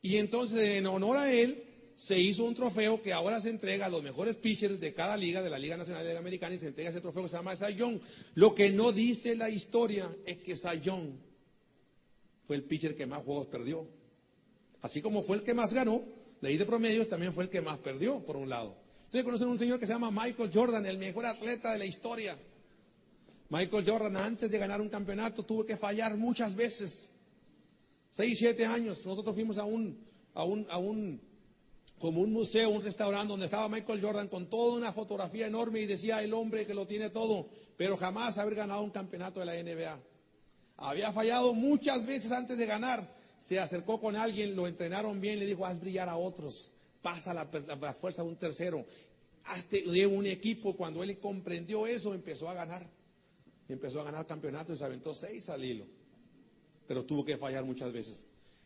[0.00, 1.62] Y entonces, en honor a él,
[1.96, 5.42] se hizo un trofeo que ahora se entrega a los mejores pitchers de cada liga,
[5.42, 7.54] de la Liga Nacional de la Americana, y se entrega ese trofeo que se llama
[7.54, 8.00] Young.
[8.34, 11.12] Lo que no dice la historia es que Young
[12.46, 13.86] fue el pitcher que más juegos perdió.
[14.82, 16.02] Así como fue el que más ganó,
[16.44, 18.76] ley de promedios también fue el que más perdió, por un lado.
[19.06, 21.86] Ustedes conocen a un señor que se llama Michael Jordan, el mejor atleta de la
[21.86, 22.36] historia.
[23.48, 27.10] Michael Jordan antes de ganar un campeonato tuvo que fallar muchas veces.
[28.10, 29.04] Seis, siete años.
[29.06, 29.98] Nosotros fuimos a un,
[30.34, 31.20] a un, a un,
[31.98, 35.86] como un museo, un restaurante donde estaba Michael Jordan con toda una fotografía enorme y
[35.86, 39.54] decía el hombre que lo tiene todo, pero jamás haber ganado un campeonato de la
[39.54, 39.98] NBA.
[40.76, 43.08] Había fallado muchas veces antes de ganar.
[43.44, 46.72] Se acercó con alguien, lo entrenaron bien, le dijo, haz brillar a otros,
[47.02, 47.48] pasa la,
[47.80, 48.84] la fuerza de un tercero,
[49.44, 50.74] hazte un equipo.
[50.76, 52.88] Cuando él comprendió eso, empezó a ganar.
[53.68, 55.86] Empezó a ganar campeonatos y se aventó seis al hilo.
[56.86, 58.24] Pero tuvo que fallar muchas veces.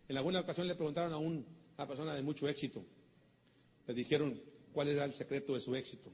[0.09, 2.85] En alguna ocasión le preguntaron a una persona de mucho éxito.
[3.87, 4.41] Le dijeron
[4.72, 6.11] cuál era el secreto de su éxito.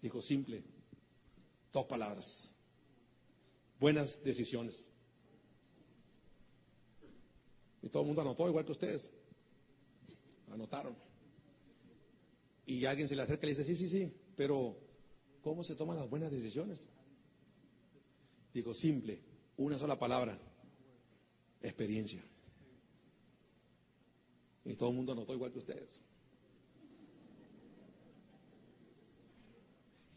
[0.00, 0.62] Dijo simple,
[1.72, 2.52] dos palabras.
[3.80, 4.88] Buenas decisiones.
[7.84, 9.10] Y todo el mundo anotó igual que ustedes.
[10.50, 10.96] Anotaron.
[12.64, 14.78] Y alguien se le acerca y le dice, sí, sí, sí, pero
[15.42, 16.80] ¿cómo se toman las buenas decisiones?
[18.54, 19.20] Digo, simple,
[19.58, 20.38] una sola palabra,
[21.60, 22.24] experiencia.
[24.64, 26.00] Y todo el mundo notó igual que ustedes.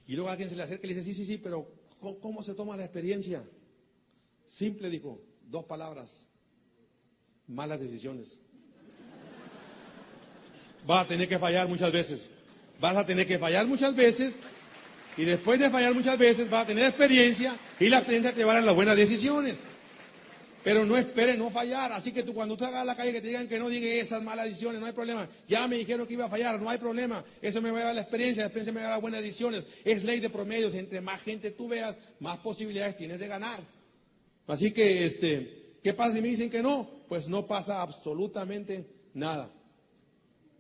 [0.06, 1.68] Y luego alguien se le acerca y le dice, sí, sí, sí, pero
[2.22, 3.44] ¿cómo, se toma la experiencia?
[4.48, 6.27] Simple, dijo, dos palabras,
[7.48, 8.28] malas decisiones.
[10.86, 12.30] Vas a tener que fallar muchas veces.
[12.80, 14.34] Vas a tener que fallar muchas veces
[15.18, 18.52] y después de fallar muchas veces vas a tener experiencia y la experiencia te va
[18.52, 19.58] a dar las buenas decisiones.
[20.64, 21.94] Pero no esperes no fallar.
[21.94, 24.22] Así que tú cuando tú hagas la calle que te digan que no digas esas
[24.22, 25.28] malas decisiones, no hay problema.
[25.48, 27.24] Ya me dijeron que iba a fallar, no hay problema.
[27.42, 29.66] Eso me va a dar la experiencia, la experiencia me va a dar buenas decisiones.
[29.86, 30.74] Es ley de promedios.
[30.74, 33.62] Entre más gente tú veas, más posibilidades tienes de ganar.
[34.46, 36.86] Así que, este, ¿qué pasa si me dicen que no?
[37.08, 39.50] Pues no pasa absolutamente nada.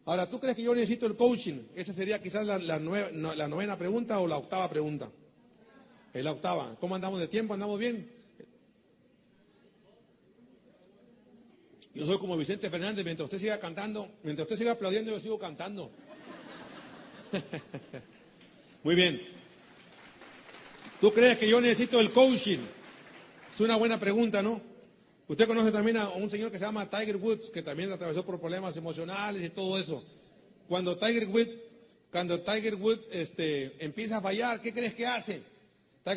[0.05, 1.63] Ahora, ¿tú crees que yo necesito el coaching?
[1.75, 5.09] Esa sería quizás la, novena pregunta o la octava pregunta.
[6.13, 6.77] Es la octava.
[6.79, 7.53] ¿Cómo andamos de tiempo?
[7.53, 8.09] ¿Andamos bien?
[11.93, 15.37] Yo soy como Vicente Fernández, mientras usted siga cantando, mientras usted siga aplaudiendo, yo sigo
[15.37, 15.91] cantando.
[18.81, 19.21] Muy bien.
[21.01, 22.59] ¿Tú crees que yo necesito el coaching?
[23.53, 24.76] Es una buena pregunta, ¿no?
[25.27, 28.39] Usted conoce también a un señor que se llama Tiger Woods, que también atravesó por
[28.39, 30.01] problemas emocionales y todo eso.
[30.69, 31.51] Cuando Tiger Woods,
[32.11, 35.41] cuando Tiger Woods este, empieza a fallar, ¿qué crees que hace?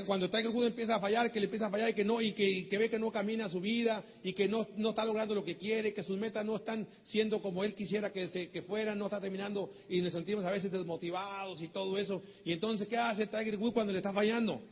[0.06, 2.32] Cuando Tiger Woods empieza a fallar, que le empieza a fallar y que no y
[2.32, 5.56] que, ve que no camina su vida y que no, no, está logrando lo que
[5.56, 9.06] quiere, que sus metas no están siendo como él quisiera que, se, que fueran, no
[9.06, 12.22] está terminando y nos sentimos a veces desmotivados y todo eso.
[12.44, 14.62] Y entonces, ¿qué hace Tiger Woods cuando le está fallando?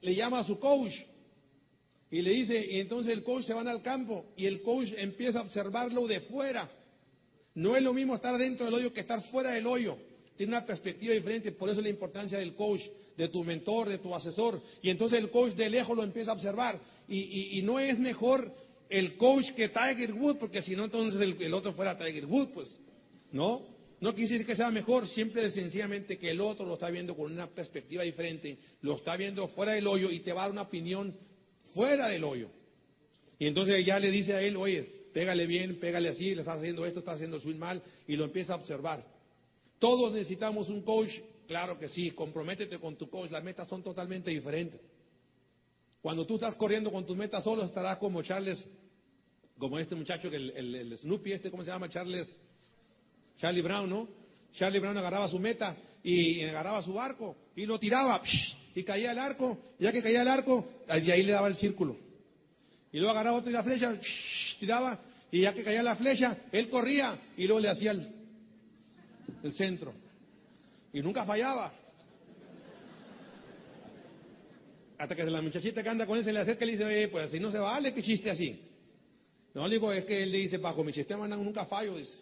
[0.00, 0.94] Le llama a su coach
[2.10, 5.40] y le dice, y entonces el coach se va al campo y el coach empieza
[5.40, 6.70] a observarlo de fuera.
[7.54, 9.96] No es lo mismo estar dentro del hoyo que estar fuera del hoyo.
[10.36, 12.82] Tiene una perspectiva diferente, por eso la importancia del coach,
[13.16, 14.62] de tu mentor, de tu asesor.
[14.80, 16.80] Y entonces el coach de lejos lo empieza a observar.
[17.08, 18.54] Y, no es mejor
[18.88, 22.78] el coach que Tiger Woods, porque si no, entonces el, otro fuera Tiger Woods, pues.
[23.32, 23.62] ¿No?
[24.00, 27.32] No quise decir que sea mejor, siempre sencillamente que el otro lo está viendo con
[27.32, 30.62] una perspectiva diferente, lo está viendo fuera del hoyo y te va a dar una
[30.62, 31.12] opinión
[31.78, 32.50] fuera del hoyo.
[33.38, 34.82] Y entonces ya le dice a él, oye,
[35.14, 38.54] pégale bien, pégale así, le estás haciendo esto, estás haciendo swing mal, y lo empieza
[38.54, 39.06] a observar.
[39.78, 41.12] Todos necesitamos un coach,
[41.46, 44.80] claro que sí, comprométete con tu coach, las metas son totalmente diferentes.
[46.02, 48.68] Cuando tú estás corriendo con tus metas solo, estarás como Charles,
[49.56, 51.88] como este muchacho, el, el, Snoopy, este, ¿cómo se llama?
[51.88, 52.28] Charles,
[53.36, 54.08] Charlie Brown, ¿no?
[54.54, 58.20] Charlie Brown agarraba su meta y agarraba su arco y lo tiraba
[58.78, 61.96] y caía el arco, ya que caía el arco, de ahí le daba el círculo.
[62.92, 63.92] Y luego agarraba otra y la flecha,
[64.60, 65.00] tiraba,
[65.32, 68.08] y ya que caía la flecha, él corría y luego le hacía el,
[69.42, 69.92] el centro.
[70.92, 71.72] Y nunca fallaba.
[74.96, 77.24] Hasta que la muchachita que anda con él se le acerca y le dice, pues
[77.24, 78.62] así no se vale, que chiste así.
[79.54, 82.16] No, le digo, es que él le dice, bajo mi sistema nunca fallo, dice.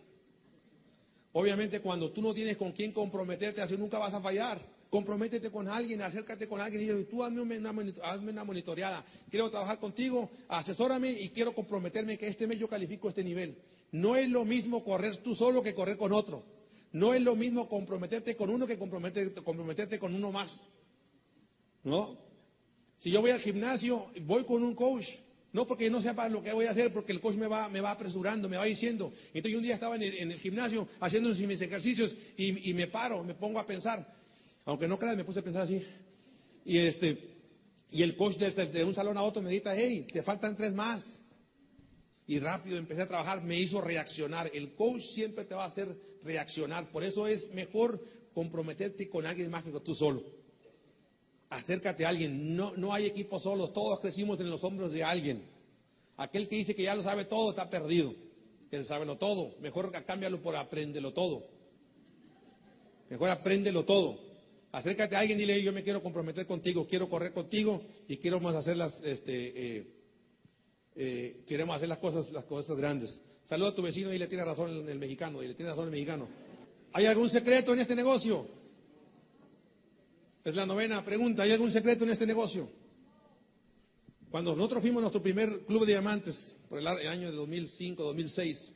[1.33, 4.59] Obviamente cuando tú no tienes con quién comprometerte, así nunca vas a fallar.
[4.97, 7.69] Comprométete con alguien, acércate con alguien y dile, tú hazme una,
[8.03, 9.05] hazme una monitoreada.
[9.29, 13.59] Quiero trabajar contigo, asesórame y quiero comprometerme que este mes yo califico este nivel.
[13.93, 16.45] No es lo mismo correr tú solo que correr con otro.
[16.93, 20.59] No es lo mismo comprometerte con uno que comprometerte, comprometerte con uno más.
[21.85, 22.17] ¿No?
[23.01, 25.05] Si yo voy al gimnasio, voy con un coach.
[25.53, 27.83] No porque no sepa lo que voy a hacer, porque el coach me va, me
[27.83, 29.13] va apresurando, me va diciendo.
[29.27, 33.23] Entonces yo un día estaba en el, gimnasio haciendo mis ejercicios y, y, me paro,
[33.23, 34.17] me pongo a pensar.
[34.67, 35.83] Aunque no creas, me puse a pensar así.
[36.65, 37.37] Y este,
[37.93, 41.03] y el coach de, un salón a otro me dice, hey, te faltan tres más.
[42.27, 44.51] Y rápido empecé a trabajar, me hizo reaccionar.
[44.53, 46.91] El coach siempre te va a hacer reaccionar.
[46.91, 48.03] Por eso es mejor
[48.35, 50.25] comprometerte con alguien más que tú solo.
[51.49, 52.57] Acércate a alguien.
[52.57, 55.45] No, no hay equipos solos, todos crecimos en los hombros de alguien.
[56.17, 58.13] Aquel que dice que ya lo sabe todo está perdido.
[58.73, 59.55] Él sabe todo.
[59.61, 61.45] Mejor cámbialo por apréndelo todo.
[63.09, 64.26] Mejor apréndelo todo.
[64.77, 68.41] Acércate a alguien y dile, yo me quiero comprometer contigo, quiero correr contigo y quiero
[68.41, 69.87] más hacer las, este, eh,
[70.95, 73.19] eh, queremos hacer las cosas, las cosas grandes.
[73.47, 75.93] Saluda a tu vecino y le tiene razón el mexicano, y le tiene razón el
[75.93, 76.29] mexicano.
[76.93, 78.47] ¿Hay algún secreto en este negocio?
[80.45, 82.69] Es la novena pregunta, ¿hay algún secreto en este negocio?
[84.31, 88.73] Cuando nosotros fuimos nuestro primer club de diamantes, por el año de 2005, 2006,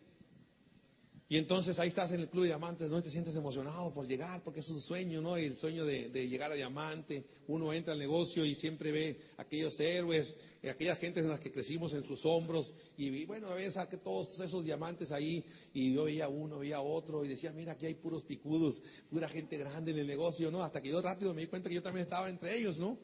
[1.30, 3.00] y entonces ahí estás en el club de diamantes, ¿no?
[3.00, 5.38] te sientes emocionado por llegar, porque es un sueño, ¿no?
[5.38, 7.24] Y el sueño de, llegar a diamante.
[7.46, 10.36] Uno entra al negocio y siempre ve aquellos héroes,
[10.68, 12.74] aquellas gentes en las que crecimos en sus hombros.
[12.96, 17.24] Y, bueno, a veces que todos esos diamantes ahí, y yo veía uno, veía otro,
[17.24, 20.64] y decía, mira, aquí hay puros picudos, pura gente grande en el negocio, ¿no?
[20.64, 22.98] Hasta que yo rápido me di cuenta que yo también estaba entre ellos, ¿no?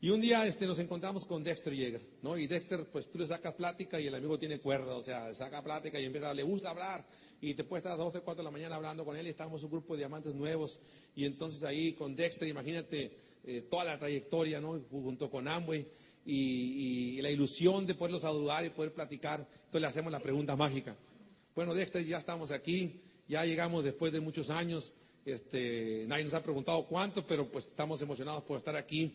[0.00, 2.38] Y un día este, nos encontramos con Dexter Yeager, ¿no?
[2.38, 5.60] Y Dexter, pues tú le sacas plática y el amigo tiene cuerda, o sea, saca
[5.60, 7.04] plática y empieza, le gusta hablar
[7.40, 9.26] y te puedes estar a las 2, 3, 4 de la mañana hablando con él
[9.26, 10.78] y estábamos un grupo de diamantes nuevos
[11.14, 13.12] y entonces ahí con Dexter, imagínate
[13.44, 14.80] eh, toda la trayectoria, ¿no?
[14.90, 15.86] Junto con Amway
[16.24, 20.96] y, la ilusión de poderlos saludar y poder platicar, entonces le hacemos la pregunta mágica.
[21.54, 24.92] Bueno, Dexter, ya estamos aquí, ya llegamos después de muchos años,
[25.24, 29.14] este, nadie nos ha preguntado cuánto, pero pues estamos emocionados por estar aquí.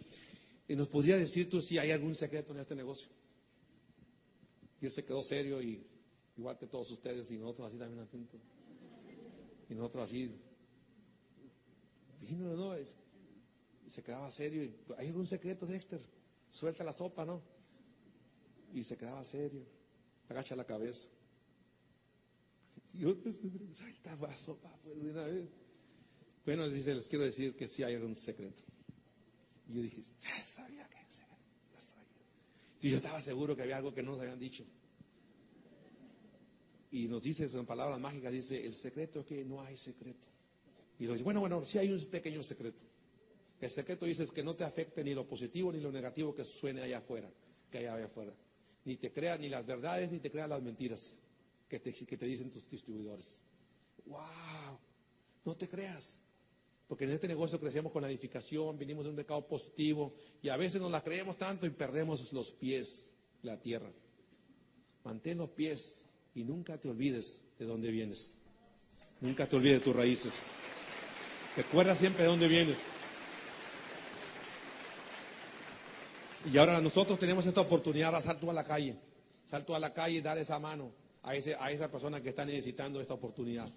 [0.68, 3.08] ¿Y nos podría decir tú si hay algún secreto en este negocio?
[4.82, 5.82] Y él se quedó serio y
[6.38, 8.40] igual que todos ustedes y nosotros así también atentos.
[9.70, 10.32] Y nosotros así.
[12.32, 12.94] no, no, es,
[13.88, 14.64] se quedaba serio.
[14.64, 16.02] Y, ¿Hay algún secreto, Dexter?
[16.52, 17.42] Suelta la sopa, ¿no?
[18.74, 19.66] Y se quedaba serio.
[20.30, 21.08] Agacha la cabeza.
[22.94, 23.16] Y yo,
[23.78, 25.50] suelta la sopa, pues, de una vez.
[26.46, 28.62] Bueno, dice, les quiero decir que sí hay algún secreto.
[29.70, 31.38] Y yo dije, ya sabía que secreto,
[31.74, 32.82] ya sabía.
[32.82, 34.66] Y yo estaba seguro que había algo que no nos habían dicho
[36.94, 40.28] y nos dice en palabras mágicas, dice, el secreto es que no hay secreto.
[41.00, 42.84] Y lo dice, bueno, bueno, sí hay un pequeño secreto.
[43.60, 46.44] El secreto dice es que no te afecte ni lo positivo ni lo negativo que
[46.44, 47.32] suene allá afuera,
[47.72, 48.32] que allá afuera.
[48.86, 51.02] Ni te creas ni las verdades ni te creas las mentiras
[51.68, 53.28] que te, que te dicen tus distribuidores.
[54.06, 54.78] ¡Wow!
[55.46, 56.22] No te creas.
[56.88, 60.14] Porque en este negocio crecemos con la edificación, vinimos de un mercado positivo
[60.44, 63.92] y a veces nos la creemos tanto y perdemos los pies, la tierra.
[65.04, 66.03] Mantén los pies
[66.36, 68.38] y nunca te olvides de dónde vienes.
[69.22, 70.34] Nunca te olvides de tus raíces.
[71.56, 72.78] Recuerda siempre de dónde vienes.
[76.52, 78.98] Y ahora nosotros tenemos esta oportunidad, de salto a la calle.
[79.50, 82.44] Salto a la calle y dar esa mano a, ese, a esa persona que está
[82.44, 83.70] necesitando esta oportunidad.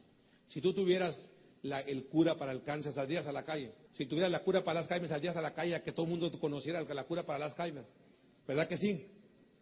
[0.48, 1.16] Si tú tuvieras
[1.62, 3.72] el cura para el cáncer, saldrías a la calle.
[3.92, 6.10] Si tuvieras la cura para las Alzheimer, saldrías a la calle a que todo el
[6.10, 7.84] mundo conociera la cura para las Alzheimer.
[8.46, 9.06] ¿Verdad que sí?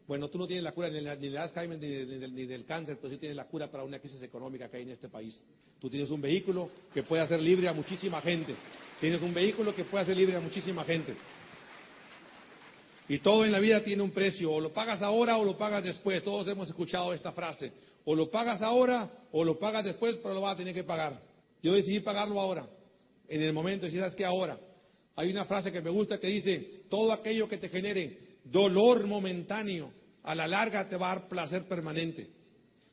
[0.07, 3.11] Bueno, tú no tienes la cura ni, de ni del ni, ni, del cáncer, pero
[3.11, 5.41] sí tienes la cura para una crisis económica que hay en este país.
[5.81, 8.55] Tú tienes un vehículo que puede hacer libre a muchísima gente.
[9.01, 11.15] Tienes un vehículo que puede hacer libre a muchísima gente.
[13.09, 14.53] Y todo en la vida tiene un precio.
[14.53, 16.23] O lo pagas ahora o lo pagas después.
[16.23, 17.73] Todos hemos escuchado esta frase.
[18.05, 21.21] O lo pagas ahora o lo pagas después, pero lo vas a tener que pagar.
[21.63, 22.67] Yo decidí pagarlo ahora.
[23.29, 24.59] En el momento, si sabes que ahora.
[25.17, 29.93] Hay una frase que me gusta que dice, todo aquello que te genere dolor momentáneo,
[30.23, 32.29] a la larga te va a dar placer permanente.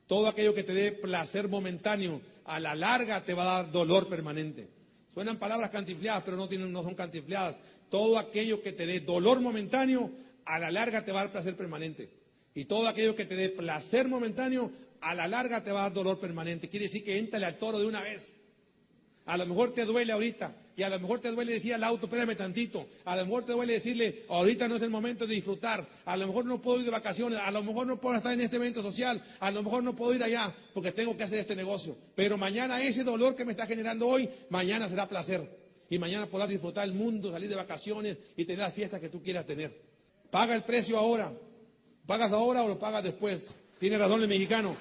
[0.07, 4.09] Todo aquello que te dé placer momentáneo, a la larga te va a dar dolor
[4.09, 4.67] permanente.
[5.13, 7.57] Suenan palabras cantifleadas, pero no, tienen, no son cantifleadas.
[7.89, 10.11] Todo aquello que te dé dolor momentáneo,
[10.45, 12.09] a la larga te va a dar placer permanente.
[12.53, 15.93] Y todo aquello que te dé placer momentáneo, a la larga te va a dar
[15.93, 16.69] dolor permanente.
[16.69, 18.21] Quiere decir que entra al toro de una vez.
[19.31, 22.05] A lo mejor te duele ahorita, y a lo mejor te duele decir al auto,
[22.07, 22.85] espérame tantito.
[23.05, 25.87] A lo mejor te duele decirle, ahorita no es el momento de disfrutar.
[26.03, 27.39] A lo mejor no puedo ir de vacaciones.
[27.41, 29.23] A lo mejor no puedo estar en este evento social.
[29.39, 31.95] A lo mejor no puedo ir allá porque tengo que hacer este negocio.
[32.13, 35.49] Pero mañana ese dolor que me está generando hoy, mañana será placer.
[35.89, 39.23] Y mañana podrás disfrutar el mundo, salir de vacaciones y tener las fiestas que tú
[39.23, 39.71] quieras tener.
[40.29, 41.31] Paga el precio ahora.
[42.05, 43.41] ¿Pagas ahora o lo pagas después?
[43.79, 44.75] Tiene razón el mexicano.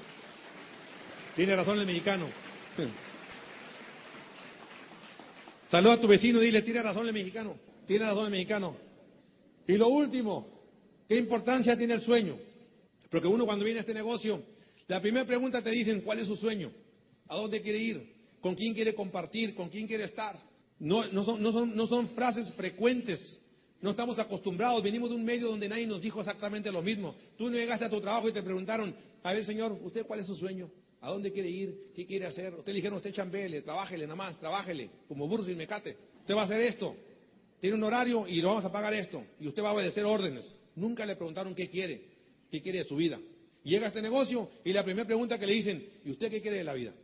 [1.37, 2.27] Tiene razón el mexicano.
[5.71, 7.57] Saluda a tu vecino y dile, tiene razón el mexicano,
[7.87, 8.75] tiene razón el mexicano.
[9.69, 10.49] Y lo último,
[11.09, 12.37] ¿qué importancia tiene el sueño?
[13.09, 14.43] Porque uno cuando viene a este negocio,
[14.89, 16.73] la primera pregunta te dicen, ¿cuál es su sueño?
[17.29, 18.15] ¿A dónde quiere ir?
[18.41, 19.55] ¿Con quién quiere compartir?
[19.55, 20.37] ¿Con quién quiere estar?
[20.81, 23.41] No, son, no, son, no son frases frecuentes.
[23.81, 27.15] No estamos acostumbrados, venimos de un medio donde nadie nos dijo exactamente lo mismo.
[27.39, 30.27] Tú no llegaste a tu trabajo y te preguntaron, a ver señor, ¿usted cuál es
[30.27, 30.69] su sueño?
[31.01, 31.93] ¿A dónde quiere ir?
[31.95, 32.55] ¿Qué quiere hacer?
[32.55, 35.97] Usted le dijeron, usted chambele, trabájele nada más, trabájele, como burro sin mecate.
[36.21, 36.95] Usted va a hacer esto.
[37.61, 39.25] Tiene un horario y lo vamos a pagar esto.
[39.41, 40.59] Y usted va a obedecer órdenes.
[40.77, 42.03] Nunca le preguntaron qué quiere,
[42.51, 43.19] qué quiere de su vida.
[43.63, 46.59] Llega a este negocio y la primera pregunta que le dicen, ¿y usted qué quiere
[46.59, 46.95] de la vida?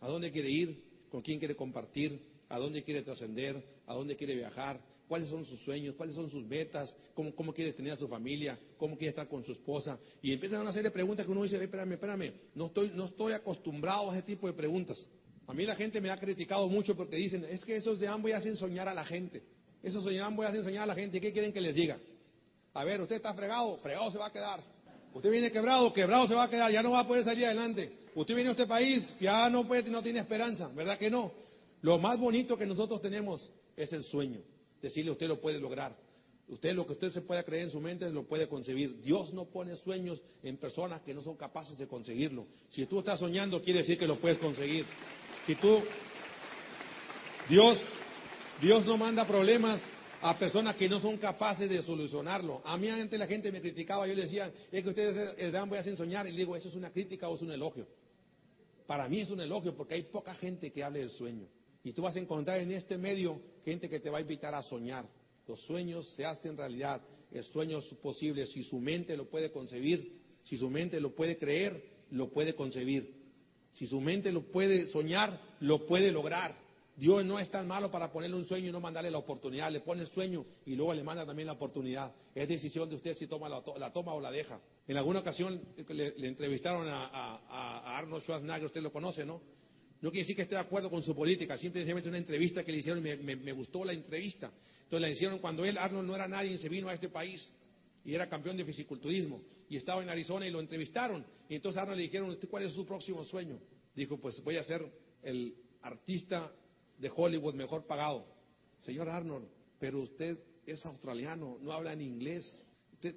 [0.00, 0.82] ¿A dónde quiere ir?
[1.10, 2.20] ¿Con quién quiere compartir?
[2.48, 3.62] ¿A dónde quiere trascender?
[3.86, 4.80] ¿A dónde quiere viajar?
[5.12, 8.96] Cuáles son sus sueños, cuáles son sus metas, cómo, quiere tener a su familia, cómo
[8.96, 9.98] quiere estar con su esposa.
[10.22, 13.34] Y empiezan una serie de preguntas que uno dice, espérame, espérame, no estoy, no estoy
[13.34, 15.06] acostumbrado a ese tipo de preguntas.
[15.46, 18.32] A mí la gente me ha criticado mucho porque dicen, es que esos de Amway
[18.32, 19.42] hacen soñar a la gente.
[19.82, 21.20] Esos de Amway hacen soñar a la gente.
[21.20, 21.98] ¿Qué quieren que les diga?
[22.72, 24.60] A ver, usted está fregado, fregado se va a quedar.
[25.12, 27.98] Usted viene quebrado, quebrado se va a quedar, ya no va a poder salir adelante.
[28.14, 31.32] Usted viene a este país, ya no, puede, no tiene esperanza, ¿verdad que no?
[31.82, 34.40] Lo más bonito que nosotros tenemos es el sueño
[34.82, 35.96] decirle usted lo puede lograr.
[36.48, 39.00] Usted lo que usted se pueda creer en su mente lo puede concebir.
[39.00, 42.46] Dios no pone sueños en personas que no son capaces de conseguirlo.
[42.70, 44.84] Si tú estás soñando, quiere decir que lo puedes conseguir.
[45.46, 45.80] Si tú,
[47.48, 47.78] Dios,
[48.60, 49.80] Dios no manda problemas
[50.20, 52.60] a personas que no son capaces de solucionarlo.
[52.64, 55.78] A mí antes la gente me criticaba, yo le decía, es que ustedes dan voy
[55.78, 57.86] a hacer soñar, y le digo, ¿eso es una crítica o es un elogio?
[58.86, 61.46] Para mí es un elogio porque hay poca gente que hable del sueño.
[61.84, 64.62] Y tú vas a encontrar en este medio gente que te va a invitar a
[64.62, 65.06] soñar.
[65.46, 67.00] Los sueños se hacen realidad.
[67.32, 68.46] El sueño es posible.
[68.46, 73.22] Si su mente lo puede concebir, si su mente lo puede creer, lo puede concebir.
[73.72, 76.54] Si su mente lo puede soñar, lo puede lograr.
[76.94, 79.72] Dios no es tan malo para ponerle un sueño y no mandarle la oportunidad.
[79.72, 82.14] Le pone el sueño y luego le manda también la oportunidad.
[82.34, 84.60] Es decisión de usted si toma la, toma o la deja.
[84.86, 89.40] En alguna ocasión le, entrevistaron a, a Arnold Schwarzenegger, usted lo conoce, ¿no?
[90.02, 92.78] No quiere decir que esté de acuerdo con su política, simplemente una entrevista que le
[92.78, 94.50] hicieron y me, gustó la entrevista.
[94.82, 97.48] Entonces la hicieron cuando él, Arnold, no era nadie se vino a este país
[98.04, 101.24] y era campeón de fisiculturismo y estaba en Arizona y lo entrevistaron.
[101.48, 103.60] Y entonces Arnold le dijeron, ¿usted cuál es su próximo sueño?
[103.94, 104.84] Dijo, pues voy a ser
[105.22, 106.52] el artista
[106.98, 108.26] de Hollywood mejor pagado.
[108.80, 109.46] Señor Arnold,
[109.78, 110.36] pero usted
[110.66, 113.14] es australiano, no habla en inglés, usted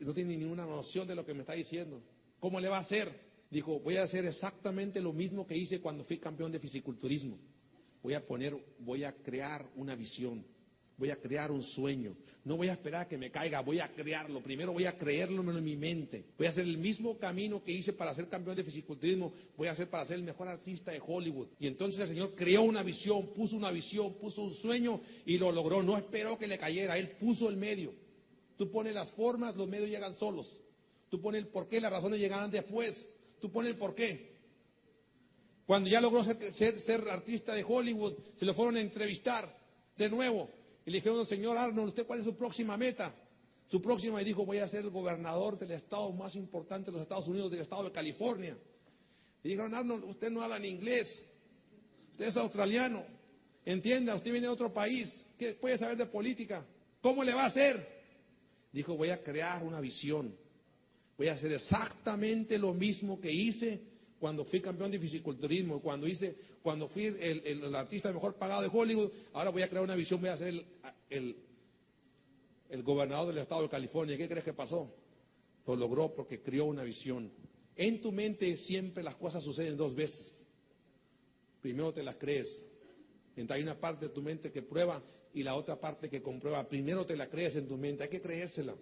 [0.00, 2.02] no tiene ninguna noción de lo que me está diciendo.
[2.40, 3.29] ¿Cómo le va a hacer?
[3.50, 7.38] Dijo, voy a hacer exactamente lo mismo que hice cuando fui campeón de fisiculturismo.
[8.02, 10.44] Voy a poner, voy a crear una visión,
[10.96, 12.14] voy a crear un sueño.
[12.44, 14.42] No voy a esperar a que me caiga, voy a crearlo.
[14.42, 16.24] Primero voy a creerlo en mi mente.
[16.38, 19.72] Voy a hacer el mismo camino que hice para ser campeón de fisiculturismo, voy a
[19.72, 21.48] hacer para ser el mejor artista de Hollywood.
[21.58, 25.52] Y entonces el Señor creó una visión, puso una visión, puso un sueño y lo
[25.52, 25.82] logró.
[25.82, 27.92] No esperó que le cayera, Él puso el medio.
[28.56, 30.50] Tú pones las formas, los medios llegan solos.
[31.10, 33.06] Tú pones el por qué, las razones llegarán después.
[33.40, 34.30] Tú pones el por qué.
[35.66, 39.48] Cuando ya logró ser, ser, artista de Hollywood, se lo fueron a entrevistar
[39.96, 40.50] de nuevo.
[40.84, 43.14] Y le dijeron, señor Arnold, ¿usted cuál es su próxima meta?
[43.68, 47.02] Su próxima, y dijo, voy a ser el gobernador del estado más importante de los
[47.02, 48.58] Estados Unidos, del estado de California.
[49.44, 51.26] Y dijeron, Arnold, usted no habla en inglés,
[52.10, 53.04] usted es australiano,
[53.64, 56.66] entienda, usted viene de otro país, ¿qué puede saber de política?
[57.00, 57.86] ¿Cómo le va a hacer?
[58.72, 60.34] Dijo, voy a crear una visión
[61.20, 63.78] Voy a hacer exactamente lo mismo que hice
[64.18, 69.10] cuando fui campeón de fisiculturismo, cuando hice, cuando fui el, artista mejor pagado de Hollywood,
[69.34, 70.64] ahora voy a crear una visión, voy a ser
[71.10, 71.36] el,
[72.82, 74.16] gobernador del estado de California.
[74.16, 74.94] ¿Qué crees que pasó?
[75.66, 77.30] Lo logró porque creó una visión.
[77.76, 80.46] En tu mente siempre las cosas suceden dos veces.
[81.60, 82.48] Primero te las crees.
[83.36, 85.02] Entonces hay una parte de tu mente que prueba
[85.34, 86.66] y la otra parte que comprueba.
[86.66, 88.74] Primero te la crees en tu mente, hay que creérsela.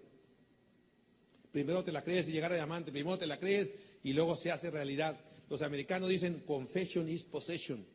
[1.51, 3.69] Primero te la crees y llegar a diamante, primero te la crees
[4.03, 5.19] y luego se hace realidad.
[5.49, 7.85] Los americanos dicen confession is possession.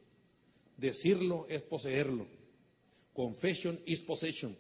[0.77, 2.27] Decirlo es poseerlo.
[3.13, 4.57] Confession is possession.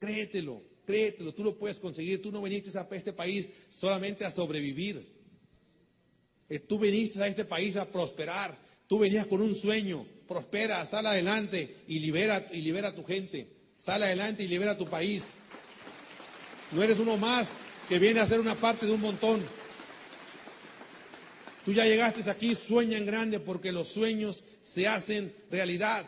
[0.00, 2.20] Créetelo, créetelo, tú lo puedes conseguir.
[2.20, 5.06] Tú no viniste a este país solamente a sobrevivir.
[6.48, 8.58] Eh, tú viniste a este país a prosperar.
[8.88, 10.04] Tú venías con un sueño.
[10.26, 13.46] Prospera, sal adelante y libera, y libera a tu gente.
[13.78, 15.22] Sal adelante y libera a tu país.
[16.72, 17.48] No eres uno más
[17.88, 19.42] que viene a ser una parte de un montón.
[21.64, 24.42] Tú ya llegaste aquí, sueña en grande porque los sueños
[24.74, 26.06] se hacen realidad.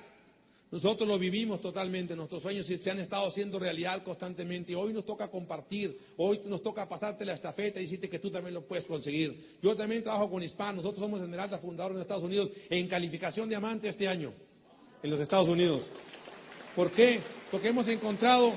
[0.70, 4.76] Nosotros lo vivimos totalmente, nuestros sueños se han estado haciendo realidad constantemente.
[4.76, 8.52] Hoy nos toca compartir, hoy nos toca pasarte la estafeta y decirte que tú también
[8.52, 9.56] lo puedes conseguir.
[9.62, 13.88] Yo también trabajo con Hispan, nosotros somos Esmeralda, fundadores de Estados Unidos, en calificación diamante
[13.88, 14.34] este año,
[15.02, 15.86] en los Estados Unidos.
[16.76, 17.20] ¿Por qué?
[17.50, 18.52] Porque hemos encontrado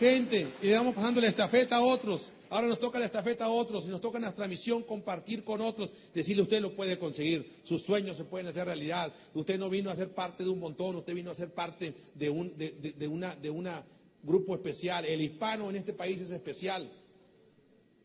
[0.00, 2.31] gente y le vamos pasando la estafeta a otros.
[2.52, 5.90] Ahora nos toca la estafeta a otros y nos toca nuestra misión compartir con otros,
[6.12, 9.10] decirle usted lo puede conseguir, sus sueños se pueden hacer realidad.
[9.32, 12.28] Usted no vino a ser parte de un montón, usted vino a ser parte de
[12.28, 13.82] un de, una, de una
[14.22, 15.06] grupo especial.
[15.06, 16.90] El hispano en este país es especial.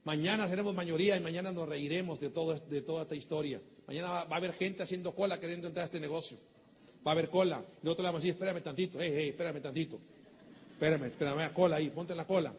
[0.05, 3.59] Mañana seremos mayoría y mañana nos reiremos de, todo, de toda esta historia.
[3.85, 6.37] Mañana va, a haber gente haciendo cola queriendo entrar a este negocio.
[7.05, 7.61] Va a haber cola.
[7.83, 9.99] Nosotros le vamos a decir, espérame tantito, hey, hey, espérame tantito.
[10.71, 12.53] Espérame, espérame, cola ahí, ponte la cola.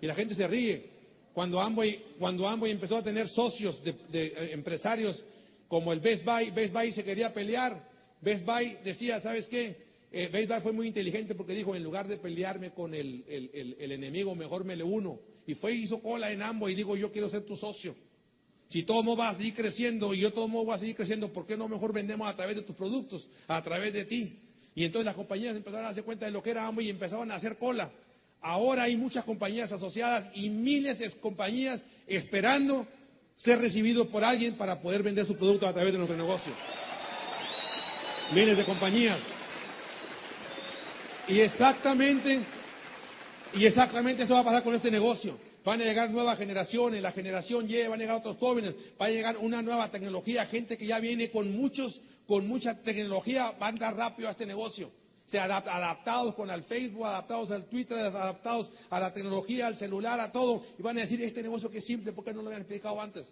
[0.00, 0.95] Y la gente se ríe.
[1.36, 5.22] Cuando Amway, cuando Amway empezó a tener socios de, eh, empresarios
[5.68, 7.78] como el Best Buy, Best Buy se quería pelear.
[8.22, 9.76] Best Buy decía, ¿sabes qué?
[10.10, 13.22] Eh, Best Buy fue muy inteligente porque dijo, en lugar de pelearme con el,
[13.78, 15.20] enemigo, mejor me le uno.
[15.46, 17.94] Y fue hizo cola en Amway y digo, yo quiero ser tu socio.
[18.70, 21.34] Si todo modo va a seguir creciendo y yo todo modo va a seguir creciendo,
[21.34, 24.38] ¿por qué no mejor vendemos a través de tus productos, a través de ti?
[24.74, 27.30] Y entonces las compañías empezaron a darse cuenta de lo que era Amway y empezaron
[27.30, 27.92] a hacer cola.
[28.40, 32.86] Ahora hay muchas compañías asociadas y miles de compañías esperando
[33.36, 36.52] ser recibidos por alguien para poder vender su producto a través de nuestro negocio.
[38.32, 39.18] Miles de compañías.
[41.28, 42.40] Y exactamente,
[43.54, 45.38] y exactamente eso va a pasar con este negocio.
[45.64, 49.10] Van a llegar nuevas generaciones, la generación Y, van a llegar otros jóvenes, va a
[49.10, 53.70] llegar una nueva tecnología, gente que ya viene con muchos, con mucha tecnología, va a
[53.70, 54.90] andar rápido a este negocio
[55.28, 60.30] se adaptados con el Facebook, adaptados al Twitter, adaptados a la tecnología, al celular, a
[60.30, 62.62] todo, y van a decir, este negocio que es simple, ¿por qué no lo habían
[62.62, 63.30] explicado antes?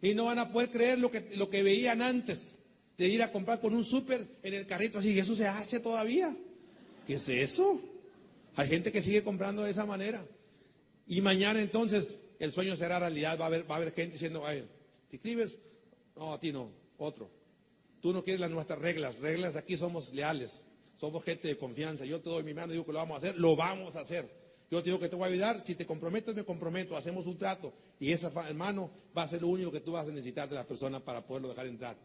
[0.00, 2.40] Y no van a poder creer lo que, lo que veían antes,
[2.96, 6.34] de ir a comprar con un súper en el carrito así, eso se hace todavía.
[7.06, 7.80] ¿Qué es eso?
[8.54, 10.24] Hay gente que sigue comprando de esa manera.
[11.06, 12.06] Y mañana entonces
[12.38, 14.64] el sueño será realidad, va a haber, va a haber gente diciendo, ay,
[15.10, 15.56] ¿te escribes?
[16.16, 17.28] No, a ti no, otro.
[18.00, 20.52] Tú no quieres las nuestras reglas, reglas aquí somos leales.
[20.96, 22.04] Somos gente de confianza.
[22.04, 24.00] Yo te doy mi mano y digo que lo vamos a hacer, lo vamos a
[24.00, 24.28] hacer.
[24.70, 25.64] Yo te digo que te voy a ayudar.
[25.64, 26.96] Si te comprometes, me comprometo.
[26.96, 27.72] Hacemos un trato.
[27.98, 30.64] Y esa mano va a ser lo único que tú vas a necesitar de la
[30.64, 31.96] persona para poderlo dejar entrar.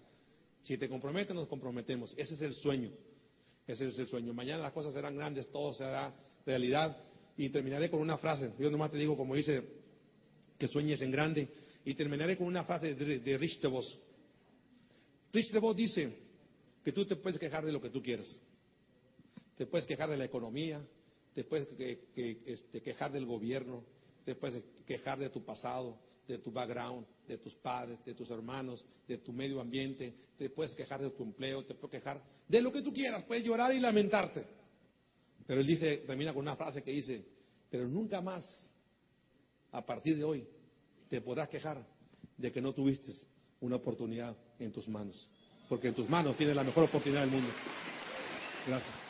[0.63, 2.13] Si te comprometes, nos comprometemos.
[2.17, 2.91] Ese es el sueño.
[3.67, 4.33] Ese es el sueño.
[4.33, 6.13] Mañana las cosas serán grandes, todo será
[6.45, 6.97] realidad.
[7.37, 8.51] Y terminaré con una frase.
[8.59, 9.63] Yo nomás te digo, como dice,
[10.57, 11.47] que sueñes en grande.
[11.85, 13.99] Y terminaré con una frase de, de Rich DeVos.
[15.31, 16.13] Rich DeVos dice
[16.83, 18.27] que tú te puedes quejar de lo que tú quieras
[19.59, 20.81] te puedes quejar de la economía,
[21.33, 23.83] te puedes este, quejar del gobierno,
[24.23, 28.85] te puedes quejar de tu pasado, de tu background, de tus padres, de tus hermanos,
[29.05, 32.71] de tu medio ambiente, te puedes quejar de tu empleo, te puedes quejar de lo
[32.71, 34.45] que tú quieras, puedes llorar y lamentarte.
[35.45, 37.25] Pero él dice, termina con una frase que dice,
[37.69, 38.45] pero nunca más,
[39.73, 40.47] a partir de hoy,
[41.09, 41.85] te podrás quejar
[42.37, 43.11] de que no tuviste
[43.59, 45.29] una oportunidad en tus manos,
[45.67, 47.49] porque en tus manos tienes la mejor oportunidad del mundo.
[48.65, 49.08] Gracias.